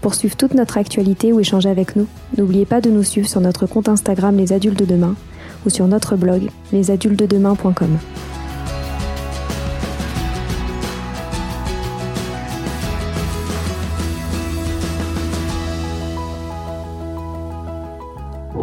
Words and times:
Pour 0.00 0.14
suivre 0.14 0.36
toute 0.36 0.54
notre 0.54 0.78
actualité 0.78 1.32
ou 1.32 1.40
échanger 1.40 1.68
avec 1.68 1.96
nous, 1.96 2.06
n'oubliez 2.36 2.66
pas 2.66 2.80
de 2.80 2.90
nous 2.90 3.02
suivre 3.02 3.28
sur 3.28 3.40
notre 3.40 3.66
compte 3.66 3.88
Instagram 3.88 4.36
Les 4.36 4.52
Adultes 4.52 4.78
de 4.78 4.84
Demain 4.84 5.16
ou 5.66 5.70
sur 5.70 5.86
notre 5.88 6.16
blog 6.16 6.50
lesadultesdedemain.com. 6.72 7.98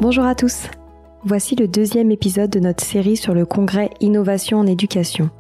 Bonjour 0.02 0.26
à 0.26 0.36
tous. 0.36 0.68
Voici 1.24 1.56
le 1.56 1.68
deuxième 1.68 2.12
épisode 2.12 2.52
de 2.52 2.60
notre 2.60 2.84
série 2.84 3.18
sur 3.18 3.34
le 3.34 3.46
congrès 3.46 3.90
Innovation 4.00 4.60
en 4.60 4.68
éducation. 4.68 5.32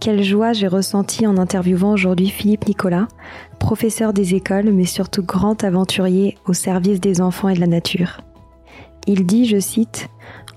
Quelle 0.00 0.22
joie 0.22 0.52
j'ai 0.52 0.68
ressentie 0.68 1.26
en 1.26 1.36
interviewant 1.36 1.92
aujourd'hui 1.92 2.28
Philippe 2.28 2.68
Nicolas, 2.68 3.08
professeur 3.58 4.12
des 4.12 4.34
écoles 4.34 4.72
mais 4.72 4.84
surtout 4.84 5.22
grand 5.22 5.64
aventurier 5.64 6.36
au 6.46 6.52
service 6.52 7.00
des 7.00 7.20
enfants 7.20 7.48
et 7.48 7.54
de 7.54 7.60
la 7.60 7.66
nature. 7.66 8.20
Il 9.06 9.26
dit, 9.26 9.46
je 9.46 9.58
cite, 9.58 10.08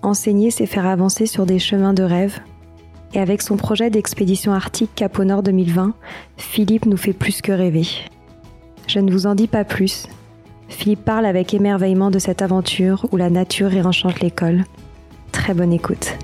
Enseigner, 0.02 0.50
c'est 0.50 0.66
faire 0.66 0.86
avancer 0.86 1.26
sur 1.26 1.46
des 1.46 1.60
chemins 1.60 1.94
de 1.94 2.04
rêve. 2.04 2.40
Et 3.14 3.20
avec 3.20 3.42
son 3.42 3.58
projet 3.58 3.90
d'expédition 3.90 4.54
arctique 4.54 4.92
Cap 4.96 5.20
au 5.20 5.24
Nord 5.26 5.44
2020, 5.44 5.94
Philippe 6.38 6.86
nous 6.86 6.98
fait 6.98 7.14
plus 7.14 7.42
que 7.42 7.52
rêver. 7.52 7.88
Je 8.88 9.00
ne 9.00 9.12
vous 9.12 9.26
en 9.28 9.36
dis 9.36 9.48
pas 9.48 9.64
plus, 9.64 10.08
Philippe 10.70 11.04
parle 11.04 11.26
avec 11.26 11.54
émerveillement 11.54 12.12
de 12.12 12.20
cette 12.20 12.42
aventure 12.42 13.06
où 13.12 13.18
la 13.18 13.30
nature 13.30 13.70
réenchante 13.70 14.20
l'école. 14.22 14.64
Très 15.32 15.54
bonne 15.54 15.74
écoute. 15.74 16.16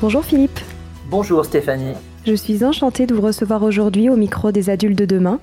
Bonjour 0.00 0.24
Philippe. 0.24 0.58
Bonjour 1.10 1.44
Stéphanie. 1.44 1.92
Je 2.24 2.32
suis 2.32 2.64
enchantée 2.64 3.06
de 3.06 3.14
vous 3.14 3.20
recevoir 3.20 3.62
aujourd'hui 3.62 4.08
au 4.08 4.16
micro 4.16 4.50
des 4.50 4.70
adultes 4.70 4.98
de 4.98 5.04
demain. 5.04 5.40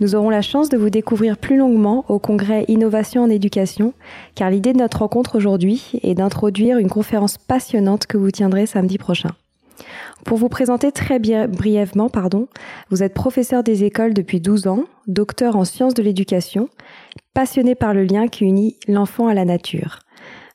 Nous 0.00 0.16
aurons 0.16 0.30
la 0.30 0.42
chance 0.42 0.68
de 0.68 0.76
vous 0.76 0.90
découvrir 0.90 1.38
plus 1.38 1.56
longuement 1.56 2.04
au 2.08 2.18
congrès 2.18 2.64
Innovation 2.66 3.22
en 3.22 3.30
éducation, 3.30 3.94
car 4.34 4.50
l'idée 4.50 4.72
de 4.72 4.78
notre 4.78 4.98
rencontre 4.98 5.36
aujourd'hui 5.36 5.92
est 6.02 6.16
d'introduire 6.16 6.78
une 6.78 6.90
conférence 6.90 7.38
passionnante 7.38 8.08
que 8.08 8.16
vous 8.16 8.32
tiendrez 8.32 8.66
samedi 8.66 8.98
prochain. 8.98 9.30
Pour 10.24 10.38
vous 10.38 10.48
présenter 10.48 10.90
très 10.90 11.20
brièvement, 11.20 12.08
pardon, 12.08 12.48
vous 12.90 13.04
êtes 13.04 13.14
professeur 13.14 13.62
des 13.62 13.84
écoles 13.84 14.12
depuis 14.12 14.40
12 14.40 14.66
ans, 14.66 14.86
docteur 15.06 15.54
en 15.54 15.64
sciences 15.64 15.94
de 15.94 16.02
l'éducation, 16.02 16.68
passionné 17.32 17.76
par 17.76 17.94
le 17.94 18.02
lien 18.02 18.26
qui 18.26 18.44
unit 18.44 18.76
l'enfant 18.88 19.28
à 19.28 19.34
la 19.34 19.44
nature. 19.44 20.00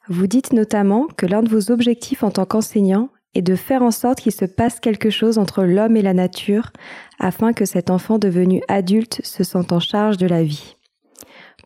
Vous 0.10 0.28
dites 0.28 0.52
notamment 0.52 1.08
que 1.16 1.26
l'un 1.26 1.42
de 1.42 1.50
vos 1.50 1.72
objectifs 1.72 2.24
en 2.24 2.32
tant 2.32 2.46
qu'enseignant 2.46 3.10
est 3.36 3.42
de 3.42 3.56
faire 3.56 3.82
en 3.82 3.92
sorte 3.92 4.22
qu'il 4.22 4.32
se 4.32 4.46
passe 4.46 4.80
quelque 4.80 5.10
chose 5.10 5.38
entre 5.38 5.64
l'homme 5.64 5.98
et 5.98 6.02
la 6.02 6.14
nature 6.14 6.72
afin 7.20 7.54
que 7.54 7.66
cet 7.66 7.90
enfant 7.90 8.18
devenu 8.18 8.62
adulte 8.68 9.22
se 9.24 9.44
sente 9.44 9.72
en 9.72 9.80
charge 9.80 10.18
de 10.18 10.28
la 10.28 10.44
vie. 10.44 10.76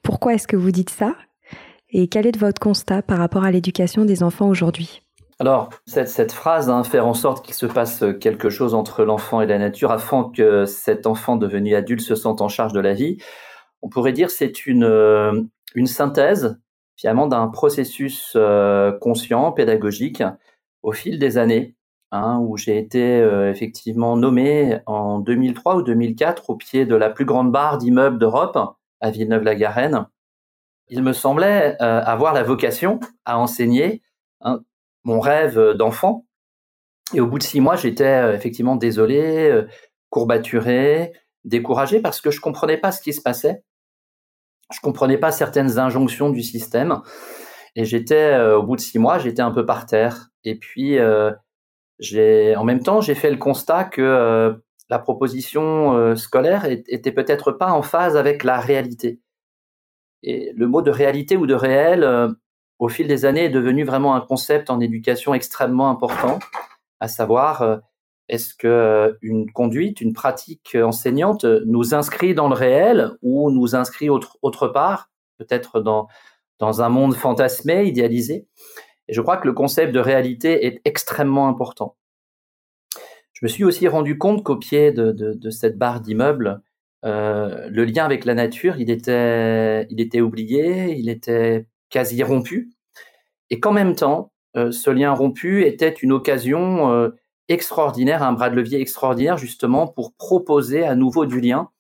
Pourquoi 0.04 0.34
est-ce 0.34 0.48
que 0.48 0.58
vous 0.58 0.72
dites 0.72 0.90
ça? 0.90 1.16
Et 1.90 2.08
quel 2.08 2.28
est 2.28 2.38
votre 2.38 2.60
constat 2.60 3.02
par 3.02 3.20
rapport 3.20 3.44
à 3.44 3.52
l'éducation 3.52 4.04
des 4.04 4.24
enfants 4.24 4.50
aujourd'hui? 4.50 5.02
Alors, 5.40 5.70
cette, 5.86 6.32
phrase, 6.32 6.70
hein, 6.70 6.84
faire 6.84 7.08
en 7.08 7.14
sorte 7.14 7.46
qu'il 7.46 7.56
se 7.56 7.66
passe 7.66 8.04
quelque 8.20 8.50
chose 8.50 8.74
entre 8.74 9.04
l'enfant 9.04 9.42
et 9.42 9.48
la 9.48 9.58
nature 9.58 9.92
afin 9.92 10.32
que 10.36 10.66
cet 10.66 11.08
enfant 11.08 11.36
devenu 11.36 11.76
adulte 11.76 12.02
se 12.02 12.16
sente 12.16 12.42
en 12.42 12.50
charge 12.50 12.74
de 12.74 12.80
la 12.80 12.94
vie, 12.94 13.18
on 13.82 13.90
pourrait 13.90 14.14
dire 14.14 14.30
c'est 14.30 14.66
une, 14.66 14.84
euh, 14.84 15.42
une 15.76 15.88
synthèse 15.88 16.58
finalement 16.96 17.28
d'un 17.28 17.48
processus 17.48 18.34
euh, 18.36 18.92
conscient, 19.00 19.52
pédagogique, 19.52 20.24
au 20.84 20.92
fil 20.92 21.18
des 21.18 21.38
années, 21.38 21.76
hein, 22.12 22.40
où 22.40 22.58
j'ai 22.58 22.78
été 22.78 23.20
euh, 23.20 23.50
effectivement 23.50 24.16
nommé 24.16 24.80
en 24.86 25.20
2003 25.20 25.78
ou 25.78 25.82
2004 25.82 26.50
au 26.50 26.56
pied 26.56 26.86
de 26.86 26.96
la 26.96 27.10
plus 27.10 27.26
grande 27.26 27.52
barre 27.52 27.78
d'immeubles 27.78 28.20
d'Europe, 28.20 28.58
à 29.02 29.12
Villeneuve-la-Garenne. 29.12 30.08
Il 30.90 31.02
me 31.02 31.14
semblait 31.14 31.78
avoir 31.80 32.34
la 32.34 32.44
vocation 32.44 33.00
à 33.26 33.40
enseigner 33.40 34.02
hein, 34.42 34.62
mon 35.04 35.20
rêve 35.20 35.60
d'enfant. 35.72 36.26
Et 37.14 37.20
au 37.20 37.28
bout 37.28 37.38
de 37.38 37.44
six 37.44 37.60
mois, 37.60 37.76
j'étais 37.76 38.06
euh, 38.06 38.34
effectivement 38.34 38.76
désolé, 38.76 39.50
euh, 39.50 39.68
courbaturé, 40.10 41.14
découragé 41.44 42.00
parce 42.00 42.22
que 42.22 42.32
je 42.32 42.40
comprenais 42.40 42.78
pas 42.78 42.92
ce 42.92 43.02
qui 43.02 43.14
se 43.14 43.22
passait. 43.22 43.64
Je 44.72 44.80
comprenais 44.80 45.18
pas 45.18 45.32
certaines 45.32 45.78
injonctions 45.78 46.30
du 46.30 46.42
système. 46.42 47.02
Et 47.76 47.86
j'étais, 47.86 48.34
euh, 48.34 48.58
au 48.58 48.64
bout 48.64 48.76
de 48.76 48.82
six 48.82 49.00
mois, 49.00 49.18
j'étais 49.20 49.42
un 49.42 49.52
peu 49.52 49.66
par 49.66 49.86
terre. 49.86 50.30
Et 50.44 50.56
puis, 50.56 50.98
j'ai, 52.00 52.56
en 52.56 52.64
même 52.64 52.84
temps, 52.84 53.02
j'ai 53.02 53.16
fait 53.16 53.32
le 53.32 53.38
constat 53.38 53.86
que 53.86 54.62
la 54.90 55.00
proposition 55.00 56.16
scolaire 56.18 56.66
était 56.66 57.14
peut-être 57.14 57.54
pas 57.54 57.72
en 57.72 57.82
phase 57.82 58.18
avec 58.18 58.44
la 58.44 58.60
réalité. 58.60 59.22
Et 60.22 60.52
le 60.54 60.68
mot 60.68 60.82
de 60.82 60.92
réalité 60.92 61.38
ou 61.38 61.46
de 61.46 61.54
réel, 61.54 62.04
au 62.80 62.90
fil 62.90 63.08
des 63.08 63.24
années, 63.24 63.46
est 63.46 63.50
devenu 63.50 63.86
vraiment 63.86 64.16
un 64.16 64.20
concept 64.20 64.70
en 64.70 64.82
éducation 64.82 65.34
extrêmement 65.34 65.90
important, 65.90 66.40
à 67.00 67.08
savoir 67.08 67.62
euh, 67.62 67.78
est-ce 68.30 68.54
que 68.56 68.68
euh, 68.68 69.14
une 69.22 69.52
conduite, 69.52 70.02
une 70.02 70.14
pratique 70.14 70.78
enseignante 70.82 71.46
nous 71.66 71.94
inscrit 71.94 72.34
dans 72.34 72.48
le 72.48 72.56
réel 72.56 73.12
ou 73.22 73.52
nous 73.52 73.76
inscrit 73.76 74.10
autre, 74.10 74.38
autre 74.42 74.68
part, 74.68 75.10
peut-être 75.38 75.82
dans, 75.82 76.08
dans 76.64 76.82
un 76.82 76.88
monde 76.88 77.14
fantasmé, 77.14 77.84
idéalisé. 77.84 78.48
Et 79.10 79.14
je 79.14 79.20
crois 79.20 79.36
que 79.36 79.46
le 79.46 79.54
concept 79.54 79.94
de 79.94 80.00
réalité 80.00 80.66
est 80.66 80.80
extrêmement 80.86 81.50
important. 81.50 81.98
Je 83.34 83.40
me 83.44 83.50
suis 83.50 83.66
aussi 83.66 83.86
rendu 83.90 84.18
compte 84.18 84.46
qu'au 84.46 84.56
pied 84.56 84.94
de, 84.94 85.50
cette 85.50 85.78
barre 85.78 86.00
d'immeuble, 86.00 86.62
euh, 87.04 87.68
le 87.70 87.84
lien 87.84 88.06
avec 88.06 88.24
la 88.24 88.34
nature, 88.34 88.78
il 88.80 88.90
était, 88.90 89.86
il 89.90 90.00
était 90.00 90.22
oublié, 90.22 90.96
il 90.98 91.10
était 91.10 91.68
quasi 91.90 92.24
rompu, 92.24 92.72
et 93.50 93.60
qu'en 93.60 93.74
même 93.74 93.94
temps, 93.94 94.32
euh, 94.56 94.72
ce 94.72 94.90
lien 94.90 95.12
rompu 95.12 95.66
était 95.66 95.90
une 95.90 96.14
occasion 96.14 96.94
euh, 96.94 97.10
extraordinaire, 97.50 98.24
un 98.24 98.32
bras 98.32 98.50
de 98.50 98.56
levier 98.56 98.80
extraordinaire 98.80 99.38
justement 99.38 99.86
pour 99.86 100.14
proposer 100.14 100.86
à 100.86 100.96
nouveau 100.96 101.26
du 101.26 101.42
lien 101.42 101.72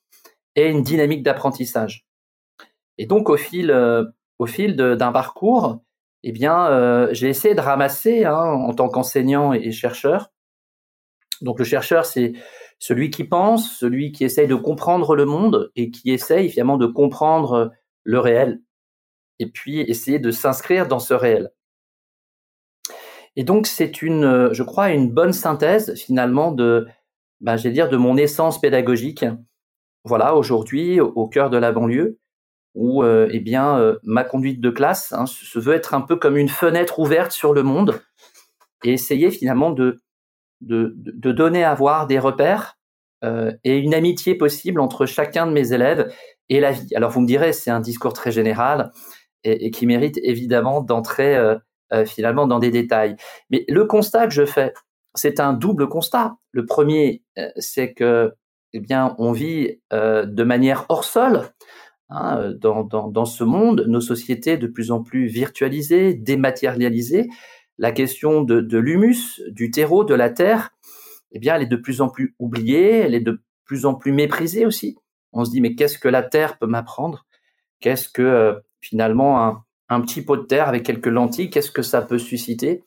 et 0.57 0.67
une 0.67 0.83
dynamique 0.83 1.23
d'apprentissage. 1.23 2.05
Et 2.97 3.05
donc 3.05 3.29
au 3.29 3.37
fil, 3.37 3.71
au 4.43 4.45
fil 4.45 4.75
d'un 4.75 5.11
parcours, 5.13 5.79
eh 6.23 6.33
bien, 6.33 7.07
j'ai 7.13 7.29
essayé 7.29 7.55
de 7.55 7.61
ramasser 7.61 8.25
hein, 8.25 8.35
en 8.35 8.73
tant 8.73 8.89
qu'enseignant 8.89 9.53
et, 9.53 9.71
chercheur. 9.71 10.31
Donc 11.41 11.59
le 11.59 11.65
chercheur, 11.65 12.05
c'est 12.05 12.33
celui 12.77 13.09
qui 13.09 13.23
pense, 13.23 13.77
celui 13.77 14.11
qui 14.11 14.25
essaye 14.25 14.47
de 14.47 14.55
comprendre 14.55 15.15
le 15.15 15.23
monde 15.23 15.71
et 15.77 15.91
qui 15.91 16.11
essaye 16.11 16.49
finalement 16.49 16.77
de 16.77 16.87
comprendre 16.87 17.71
le 18.03 18.19
réel 18.19 18.61
et 19.39 19.47
puis 19.47 19.79
essayer 19.79 20.19
de 20.19 20.31
s'inscrire 20.31 20.89
dans 20.89 20.99
ce 20.99 21.13
réel. 21.13 21.51
Et 23.37 23.45
donc 23.45 23.65
c'est 23.65 24.01
une, 24.01 24.49
je 24.51 24.63
crois, 24.63 24.91
une 24.91 25.09
bonne 25.09 25.33
synthèse 25.33 25.95
finalement 25.95 26.51
de, 26.51 26.85
ben, 27.39 27.55
dire, 27.55 27.87
de 27.87 27.97
mon 27.97 28.17
essence 28.17 28.59
pédagogique. 28.59 29.25
Voilà, 30.03 30.35
aujourd'hui, 30.35 30.99
au 30.99 31.27
cœur 31.29 31.49
de 31.49 31.57
la 31.57 31.71
banlieue, 31.71 32.19
où 32.75 33.03
euh, 33.03 33.27
eh 33.31 33.39
bien 33.39 33.77
euh, 33.77 33.97
ma 34.03 34.23
conduite 34.23 34.59
de 34.59 34.69
classe 34.69 35.13
hein, 35.13 35.25
se 35.25 35.59
veut 35.59 35.73
être 35.73 35.93
un 35.93 36.01
peu 36.01 36.15
comme 36.15 36.37
une 36.37 36.49
fenêtre 36.49 36.99
ouverte 36.99 37.31
sur 37.31 37.53
le 37.53 37.63
monde 37.63 38.01
et 38.83 38.93
essayer 38.93 39.31
finalement 39.31 39.71
de 39.71 39.99
de, 40.61 40.93
de 40.95 41.31
donner 41.31 41.63
à 41.63 41.73
voir 41.75 42.07
des 42.07 42.19
repères 42.19 42.77
et 43.63 43.77
une 43.77 43.93
amitié 43.93 44.35
possible 44.35 44.81
entre 44.81 45.05
chacun 45.05 45.47
de 45.47 45.53
mes 45.53 45.71
élèves 45.71 46.13
et 46.49 46.59
la 46.59 46.71
vie. 46.71 46.93
Alors 46.93 47.09
vous 47.09 47.21
me 47.21 47.27
direz, 47.27 47.53
c'est 47.53 47.71
un 47.71 47.79
discours 47.79 48.11
très 48.11 48.31
général 48.31 48.91
et, 49.45 49.71
qui 49.71 49.85
mérite 49.85 50.19
évidemment 50.23 50.81
d'entrer 50.81 51.37
finalement 52.05 52.47
dans 52.47 52.59
des 52.59 52.69
détails. 52.69 53.15
Mais 53.49 53.63
le 53.69 53.85
constat 53.85 54.27
que 54.27 54.33
je 54.33 54.45
fais, 54.45 54.73
c'est 55.15 55.39
un 55.39 55.53
double 55.53 55.87
constat. 55.87 56.35
Le 56.51 56.65
premier, 56.65 57.23
c'est 57.57 57.93
que 57.93 58.33
eh 58.73 58.81
bien, 58.81 59.15
on 59.17 59.31
vit 59.31 59.79
de 59.91 60.43
manière 60.43 60.85
hors 60.89 61.05
sol 61.05 61.49
Hein, 62.15 62.53
dans, 62.59 62.83
dans, 62.83 63.25
ce 63.25 63.43
monde, 63.43 63.85
nos 63.87 63.99
sociétés 63.99 64.57
de 64.57 64.67
plus 64.67 64.91
en 64.91 65.01
plus 65.01 65.25
virtualisées, 65.25 66.13
dématérialisées, 66.13 67.27
la 67.79 67.91
question 67.91 68.43
de, 68.43 68.77
l'humus, 68.77 69.41
du 69.47 69.71
terreau, 69.71 70.03
de 70.03 70.13
la 70.13 70.29
terre, 70.29 70.75
eh 71.31 71.39
bien, 71.39 71.55
elle 71.55 71.63
est 71.63 71.65
de 71.65 71.75
plus 71.75 72.01
en 72.01 72.09
plus 72.09 72.35
oubliée, 72.37 72.99
elle 72.99 73.15
est 73.15 73.19
de 73.19 73.41
plus 73.65 73.87
en 73.87 73.95
plus 73.95 74.11
méprisée 74.11 74.67
aussi. 74.67 74.95
On 75.31 75.43
se 75.43 75.49
dit, 75.49 75.59
mais 75.59 75.73
qu'est-ce 75.73 75.97
que 75.97 76.07
la 76.07 76.21
terre 76.21 76.59
peut 76.59 76.67
m'apprendre? 76.67 77.25
Qu'est-ce 77.79 78.09
que 78.09 78.21
euh, 78.21 78.59
finalement 78.79 79.63
un, 79.89 80.01
petit 80.01 80.21
pot 80.21 80.37
de 80.37 80.43
terre 80.43 80.67
avec 80.67 80.83
quelques 80.83 81.07
lentilles, 81.07 81.49
qu'est-ce 81.49 81.71
que 81.71 81.81
ça 81.81 82.03
peut 82.03 82.19
susciter? 82.19 82.83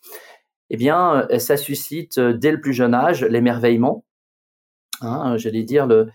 Eh 0.71 0.77
bien, 0.77 1.27
euh, 1.33 1.41
ça 1.41 1.57
suscite 1.57 2.19
euh, 2.19 2.33
dès 2.33 2.53
le 2.53 2.61
plus 2.61 2.75
jeune 2.75 2.95
âge 2.95 3.25
l'émerveillement. 3.25 4.05
Hein, 5.01 5.37
J'allais 5.37 5.65
dire 5.65 5.89
le, 5.89 6.11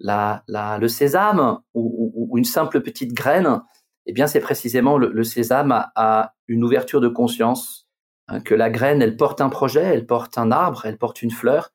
le 0.00 0.88
sésame 0.88 1.58
ou, 1.74 1.93
ou, 2.34 2.38
une 2.38 2.44
simple 2.44 2.80
petite 2.80 3.12
graine, 3.12 3.62
eh 4.06 4.12
bien, 4.12 4.26
c'est 4.26 4.40
précisément 4.40 4.98
le, 4.98 5.24
sésame 5.24 5.72
a, 5.94 6.34
une 6.48 6.64
ouverture 6.64 7.00
de 7.00 7.08
conscience, 7.08 7.88
hein, 8.28 8.40
que 8.40 8.54
la 8.54 8.70
graine, 8.70 9.00
elle 9.00 9.16
porte 9.16 9.40
un 9.40 9.48
projet, 9.48 9.82
elle 9.82 10.06
porte 10.06 10.36
un 10.36 10.50
arbre, 10.50 10.84
elle 10.84 10.98
porte 10.98 11.22
une 11.22 11.30
fleur, 11.30 11.72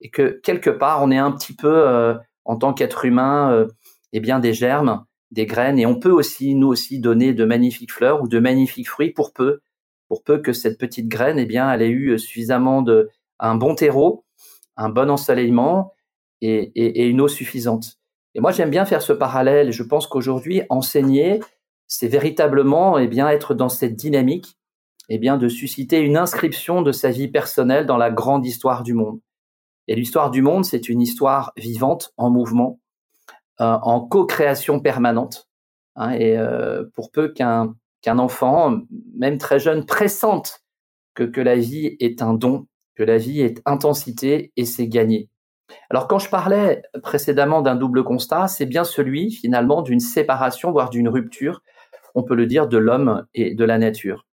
et 0.00 0.10
que 0.10 0.40
quelque 0.42 0.70
part, 0.70 1.02
on 1.02 1.10
est 1.10 1.18
un 1.18 1.30
petit 1.32 1.54
peu, 1.54 1.86
euh, 1.86 2.14
en 2.44 2.56
tant 2.56 2.72
qu'être 2.72 3.04
humain, 3.04 3.52
euh, 3.52 3.68
eh 4.12 4.20
bien, 4.20 4.40
des 4.40 4.54
germes, 4.54 5.04
des 5.30 5.46
graines, 5.46 5.78
et 5.78 5.86
on 5.86 5.98
peut 5.98 6.10
aussi, 6.10 6.54
nous 6.54 6.68
aussi, 6.68 6.98
donner 6.98 7.34
de 7.34 7.44
magnifiques 7.44 7.92
fleurs 7.92 8.22
ou 8.22 8.28
de 8.28 8.40
magnifiques 8.40 8.88
fruits 8.88 9.12
pour 9.12 9.32
peu, 9.32 9.60
pour 10.08 10.24
peu 10.24 10.38
que 10.38 10.52
cette 10.52 10.78
petite 10.78 11.08
graine, 11.08 11.38
eh 11.38 11.46
bien, 11.46 11.72
elle 11.72 11.82
ait 11.82 11.90
eu 11.90 12.18
suffisamment 12.18 12.82
de, 12.82 13.10
un 13.38 13.54
bon 13.54 13.74
terreau, 13.76 14.24
un 14.76 14.88
bon 14.88 15.10
ensoleillement, 15.10 15.94
et 16.42 17.06
une 17.06 17.20
eau 17.20 17.28
suffisante. 17.28 17.99
Et 18.34 18.40
moi, 18.40 18.52
j'aime 18.52 18.70
bien 18.70 18.84
faire 18.84 19.02
ce 19.02 19.12
parallèle. 19.12 19.72
Je 19.72 19.82
pense 19.82 20.06
qu'aujourd'hui, 20.06 20.62
enseigner, 20.70 21.40
c'est 21.86 22.08
véritablement 22.08 22.98
eh 22.98 23.08
bien, 23.08 23.28
être 23.28 23.54
dans 23.54 23.68
cette 23.68 23.96
dynamique 23.96 24.56
eh 25.08 25.18
bien, 25.18 25.36
de 25.36 25.48
susciter 25.48 25.98
une 25.98 26.16
inscription 26.16 26.82
de 26.82 26.92
sa 26.92 27.10
vie 27.10 27.28
personnelle 27.28 27.84
dans 27.84 27.96
la 27.96 28.10
grande 28.10 28.46
histoire 28.46 28.84
du 28.84 28.94
monde. 28.94 29.20
Et 29.88 29.96
l'histoire 29.96 30.30
du 30.30 30.40
monde, 30.40 30.64
c'est 30.64 30.88
une 30.88 31.00
histoire 31.00 31.52
vivante, 31.56 32.12
en 32.16 32.30
mouvement, 32.30 32.78
euh, 33.60 33.76
en 33.82 34.00
co-création 34.00 34.78
permanente. 34.78 35.48
Hein, 35.96 36.12
et 36.12 36.38
euh, 36.38 36.84
pour 36.94 37.10
peu 37.10 37.28
qu'un 37.32 37.74
qu'un 38.02 38.18
enfant, 38.18 38.78
même 39.14 39.36
très 39.36 39.58
jeune, 39.58 39.84
pressente 39.84 40.62
que, 41.14 41.24
que 41.24 41.40
la 41.40 41.56
vie 41.56 41.96
est 42.00 42.22
un 42.22 42.32
don, 42.32 42.66
que 42.94 43.02
la 43.02 43.18
vie 43.18 43.40
est 43.40 43.60
intensité 43.66 44.52
et 44.56 44.64
c'est 44.64 44.88
gagné. 44.88 45.28
Alors 45.90 46.08
quand 46.08 46.18
je 46.18 46.28
parlais 46.28 46.82
précédemment 47.02 47.62
d'un 47.62 47.74
double 47.74 48.04
constat, 48.04 48.48
c'est 48.48 48.66
bien 48.66 48.84
celui 48.84 49.30
finalement 49.30 49.82
d'une 49.82 50.00
séparation, 50.00 50.72
voire 50.72 50.90
d'une 50.90 51.08
rupture, 51.08 51.62
on 52.14 52.22
peut 52.22 52.34
le 52.34 52.46
dire, 52.46 52.68
de 52.68 52.78
l'homme 52.78 53.26
et 53.34 53.54
de 53.54 53.64
la 53.64 53.78
nature. 53.78 54.26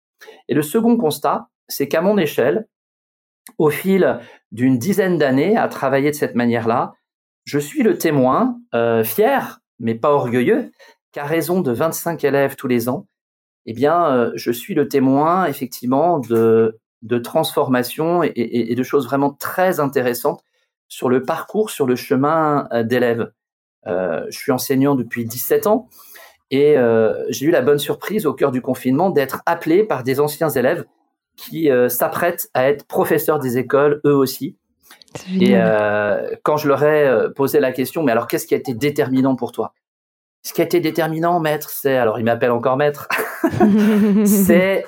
Et 0.47 0.53
le 0.53 0.61
second 0.61 0.97
constat, 0.97 1.49
c'est 1.67 1.87
qu'à 1.87 2.01
mon 2.01 2.17
échelle, 2.17 2.67
au 3.57 3.69
fil 3.69 4.19
d'une 4.51 4.77
dizaine 4.77 5.17
d'années 5.17 5.57
à 5.57 5.67
travailler 5.67 6.11
de 6.11 6.15
cette 6.15 6.35
manière-là, 6.35 6.93
je 7.45 7.59
suis 7.59 7.83
le 7.83 7.97
témoin, 7.97 8.59
euh, 8.75 9.03
fier, 9.03 9.59
mais 9.79 9.95
pas 9.95 10.11
orgueilleux, 10.11 10.71
qu'à 11.11 11.23
raison 11.23 11.61
de 11.61 11.71
25 11.71 12.23
élèves 12.23 12.55
tous 12.55 12.67
les 12.67 12.89
ans, 12.89 13.07
eh 13.65 13.73
bien, 13.73 14.05
euh, 14.07 14.31
je 14.35 14.51
suis 14.51 14.73
le 14.73 14.87
témoin 14.87 15.45
effectivement 15.45 16.19
de, 16.19 16.79
transformations 17.23 18.23
et, 18.23 18.73
de 18.75 18.83
choses 18.83 19.05
vraiment 19.05 19.31
très 19.31 19.79
intéressantes 19.79 20.41
sur 20.87 21.09
le 21.09 21.23
parcours, 21.23 21.69
sur 21.69 21.85
le 21.85 21.95
chemin 21.95 22.67
euh, 22.71 22.83
d'élève. 22.83 23.31
Euh, 23.87 24.25
je 24.29 24.37
suis 24.37 24.51
enseignant 24.51 24.95
depuis 24.95 25.25
17 25.25 25.67
ans 25.67 25.87
et 26.51 26.77
euh, 26.77 27.25
j'ai 27.29 27.45
eu 27.45 27.51
la 27.51 27.61
bonne 27.61 27.79
surprise 27.79 28.25
au 28.25 28.33
cœur 28.33 28.51
du 28.51 28.61
confinement 28.61 29.09
d'être 29.09 29.41
appelé 29.45 29.83
par 29.83 30.03
des 30.03 30.19
anciens 30.19 30.49
élèves 30.49 30.85
qui 31.37 31.69
euh, 31.69 31.87
s'apprêtent 31.87 32.49
à 32.53 32.67
être 32.69 32.85
professeurs 32.85 33.39
des 33.39 33.57
écoles 33.57 34.01
eux 34.05 34.15
aussi. 34.15 34.57
Et 35.41 35.55
quand 36.43 36.57
je 36.57 36.67
leur 36.67 36.83
ai 36.83 37.31
posé 37.35 37.59
la 37.59 37.71
question, 37.71 38.03
mais 38.03 38.11
alors 38.11 38.27
qu'est-ce 38.27 38.45
qui 38.45 38.53
a 38.53 38.57
été 38.57 38.73
déterminant 38.73 39.35
pour 39.35 39.51
toi? 39.51 39.73
Ce 40.43 40.53
qui 40.53 40.61
a 40.61 40.65
été 40.65 40.79
déterminant, 40.79 41.39
maître, 41.39 41.69
c'est 41.71 41.97
alors 41.97 42.19
il 42.19 42.25
m'appelle 42.25 42.51
encore 42.51 42.77
maître. 42.77 43.07
c'est 44.25 44.85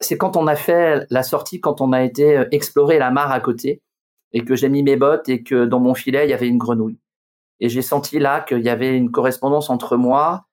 c'est 0.00 0.16
quand 0.16 0.36
on 0.36 0.46
a 0.46 0.54
fait 0.54 1.06
la 1.10 1.22
sortie, 1.24 1.60
quand 1.60 1.80
on 1.80 1.92
a 1.92 2.02
été 2.02 2.44
explorer 2.52 2.98
la 2.98 3.10
mare 3.10 3.32
à 3.32 3.40
côté 3.40 3.82
et 4.32 4.44
que 4.44 4.54
j'ai 4.54 4.68
mis 4.68 4.82
mes 4.82 4.96
bottes 4.96 5.28
et 5.28 5.42
que 5.42 5.64
dans 5.64 5.80
mon 5.80 5.94
filet, 5.94 6.26
il 6.26 6.30
y 6.30 6.34
avait 6.34 6.48
une 6.48 6.58
grenouille. 6.58 6.98
Et 7.60 7.68
j'ai 7.68 7.82
senti 7.82 8.18
là 8.18 8.40
qu'il 8.40 8.60
y 8.60 8.68
avait 8.68 8.96
une 8.96 9.10
correspondance 9.10 9.70
entre 9.70 9.96
moi, 9.96 10.46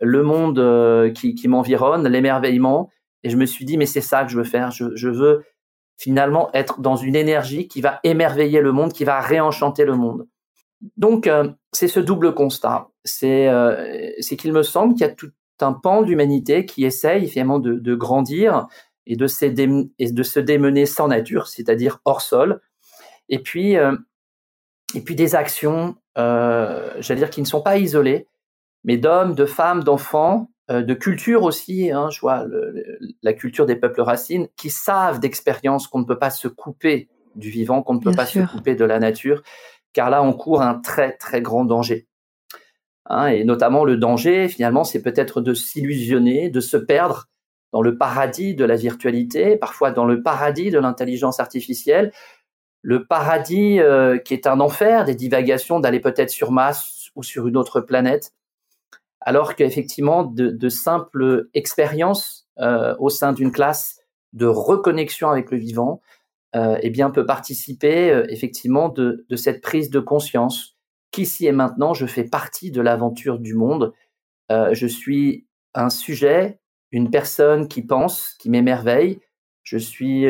le 0.00 0.22
monde 0.22 0.58
euh, 0.58 1.10
qui, 1.10 1.48
m'environne, 1.48 2.06
l'émerveillement. 2.08 2.90
Et 3.22 3.30
je 3.30 3.36
me 3.36 3.46
suis 3.46 3.64
dit, 3.64 3.78
mais 3.78 3.86
c'est 3.86 4.00
ça 4.00 4.24
que 4.24 4.30
je 4.30 4.36
veux 4.36 4.44
faire. 4.44 4.70
Je, 4.70 5.08
veux 5.08 5.44
finalement 5.96 6.50
être 6.54 6.80
dans 6.80 6.96
une 6.96 7.16
énergie 7.16 7.68
qui 7.68 7.80
va 7.80 8.00
émerveiller 8.04 8.60
le 8.60 8.72
monde, 8.72 8.92
qui 8.92 9.04
va 9.04 9.20
réenchanter 9.20 9.84
le 9.84 9.94
monde. 9.94 10.26
Donc, 10.96 11.26
euh, 11.26 11.48
c'est 11.72 11.88
ce 11.88 12.00
double 12.00 12.34
constat. 12.34 12.88
C'est 13.04 13.48
euh, 13.48 14.12
qu'il 14.38 14.52
me 14.52 14.62
semble 14.62 14.94
qu'il 14.94 15.06
y 15.06 15.10
a 15.10 15.14
tout 15.14 15.30
un 15.60 15.74
pan 15.74 16.02
d'humanité 16.02 16.64
qui 16.64 16.84
essaye 16.84 17.28
finalement 17.28 17.58
de, 17.58 17.74
de 17.74 17.94
grandir 17.94 18.66
et 19.06 19.16
de, 19.16 19.26
et 19.98 20.12
de 20.12 20.22
se 20.22 20.40
démener 20.40 20.86
sans 20.86 21.08
nature, 21.08 21.48
c'est-à-dire 21.48 22.00
hors 22.04 22.22
sol, 22.22 22.60
et 23.30 23.38
puis, 23.38 23.76
euh, 23.76 23.96
et 24.94 25.00
puis 25.00 25.14
des 25.14 25.34
actions, 25.34 25.96
euh, 26.18 26.90
j'allais 26.98 27.20
dire, 27.20 27.30
qui 27.30 27.40
ne 27.40 27.46
sont 27.46 27.62
pas 27.62 27.78
isolées, 27.78 28.26
mais 28.84 28.98
d'hommes, 28.98 29.34
de 29.34 29.46
femmes, 29.46 29.82
d'enfants, 29.82 30.50
euh, 30.70 30.82
de 30.82 30.94
culture 30.94 31.44
aussi, 31.44 31.90
hein, 31.90 32.10
je 32.10 32.20
vois 32.20 32.44
le, 32.44 32.98
la 33.22 33.32
culture 33.32 33.66
des 33.66 33.76
peuples 33.76 34.02
racines, 34.02 34.48
qui 34.56 34.68
savent 34.68 35.20
d'expérience 35.20 35.86
qu'on 35.86 36.00
ne 36.00 36.04
peut 36.04 36.18
pas 36.18 36.30
se 36.30 36.48
couper 36.48 37.08
du 37.36 37.50
vivant, 37.50 37.82
qu'on 37.82 37.94
ne 37.94 38.00
peut 38.00 38.10
Bien 38.10 38.16
pas 38.16 38.26
sûr. 38.26 38.46
se 38.46 38.52
couper 38.56 38.74
de 38.74 38.84
la 38.84 38.98
nature, 38.98 39.42
car 39.92 40.10
là, 40.10 40.22
on 40.22 40.32
court 40.32 40.62
un 40.62 40.74
très, 40.74 41.16
très 41.16 41.40
grand 41.40 41.64
danger. 41.64 42.08
Hein, 43.06 43.28
et 43.28 43.44
notamment 43.44 43.84
le 43.84 43.96
danger, 43.96 44.48
finalement, 44.48 44.84
c'est 44.84 45.02
peut-être 45.02 45.40
de 45.40 45.54
s'illusionner, 45.54 46.50
de 46.50 46.60
se 46.60 46.76
perdre 46.76 47.26
dans 47.72 47.82
le 47.82 47.96
paradis 47.96 48.54
de 48.54 48.64
la 48.64 48.76
virtualité, 48.76 49.56
parfois 49.56 49.92
dans 49.92 50.04
le 50.04 50.22
paradis 50.22 50.70
de 50.70 50.78
l'intelligence 50.78 51.38
artificielle, 51.38 52.12
le 52.82 53.04
paradis 53.04 53.78
euh, 53.80 54.18
qui 54.18 54.34
est 54.34 54.46
un 54.46 54.60
enfer, 54.60 55.04
des 55.04 55.14
divagations 55.14 55.80
d'aller 55.80 56.00
peut-être 56.00 56.30
sur 56.30 56.50
Mars 56.50 57.10
ou 57.14 57.22
sur 57.22 57.46
une 57.46 57.56
autre 57.56 57.80
planète, 57.80 58.32
alors 59.20 59.54
qu'effectivement 59.54 60.24
de, 60.24 60.48
de, 60.48 60.68
simples 60.68 61.48
expériences 61.52 62.48
euh, 62.58 62.94
au 62.98 63.10
sein 63.10 63.32
d'une 63.32 63.52
classe 63.52 64.00
de 64.32 64.46
reconnexion 64.46 65.28
avec 65.28 65.50
le 65.50 65.58
vivant, 65.58 66.00
euh, 66.56 66.78
eh 66.80 66.90
bien 66.90 67.10
peut 67.10 67.26
participer 67.26 68.24
effectivement 68.28 68.88
de, 68.88 69.26
de, 69.28 69.36
cette 69.36 69.60
prise 69.60 69.90
de 69.90 70.00
conscience 70.00 70.76
qu'ici 71.10 71.46
et 71.46 71.52
maintenant 71.52 71.94
je 71.94 72.06
fais 72.06 72.24
partie 72.24 72.70
de 72.70 72.80
l'aventure 72.80 73.38
du 73.38 73.54
monde, 73.54 73.92
je 74.48 74.86
suis 74.86 75.46
un 75.74 75.90
sujet, 75.90 76.58
une 76.90 77.10
personne 77.10 77.68
qui 77.68 77.82
pense, 77.82 78.34
qui 78.40 78.50
m'émerveille, 78.50 79.20
je 79.62 79.78
suis 79.78 80.26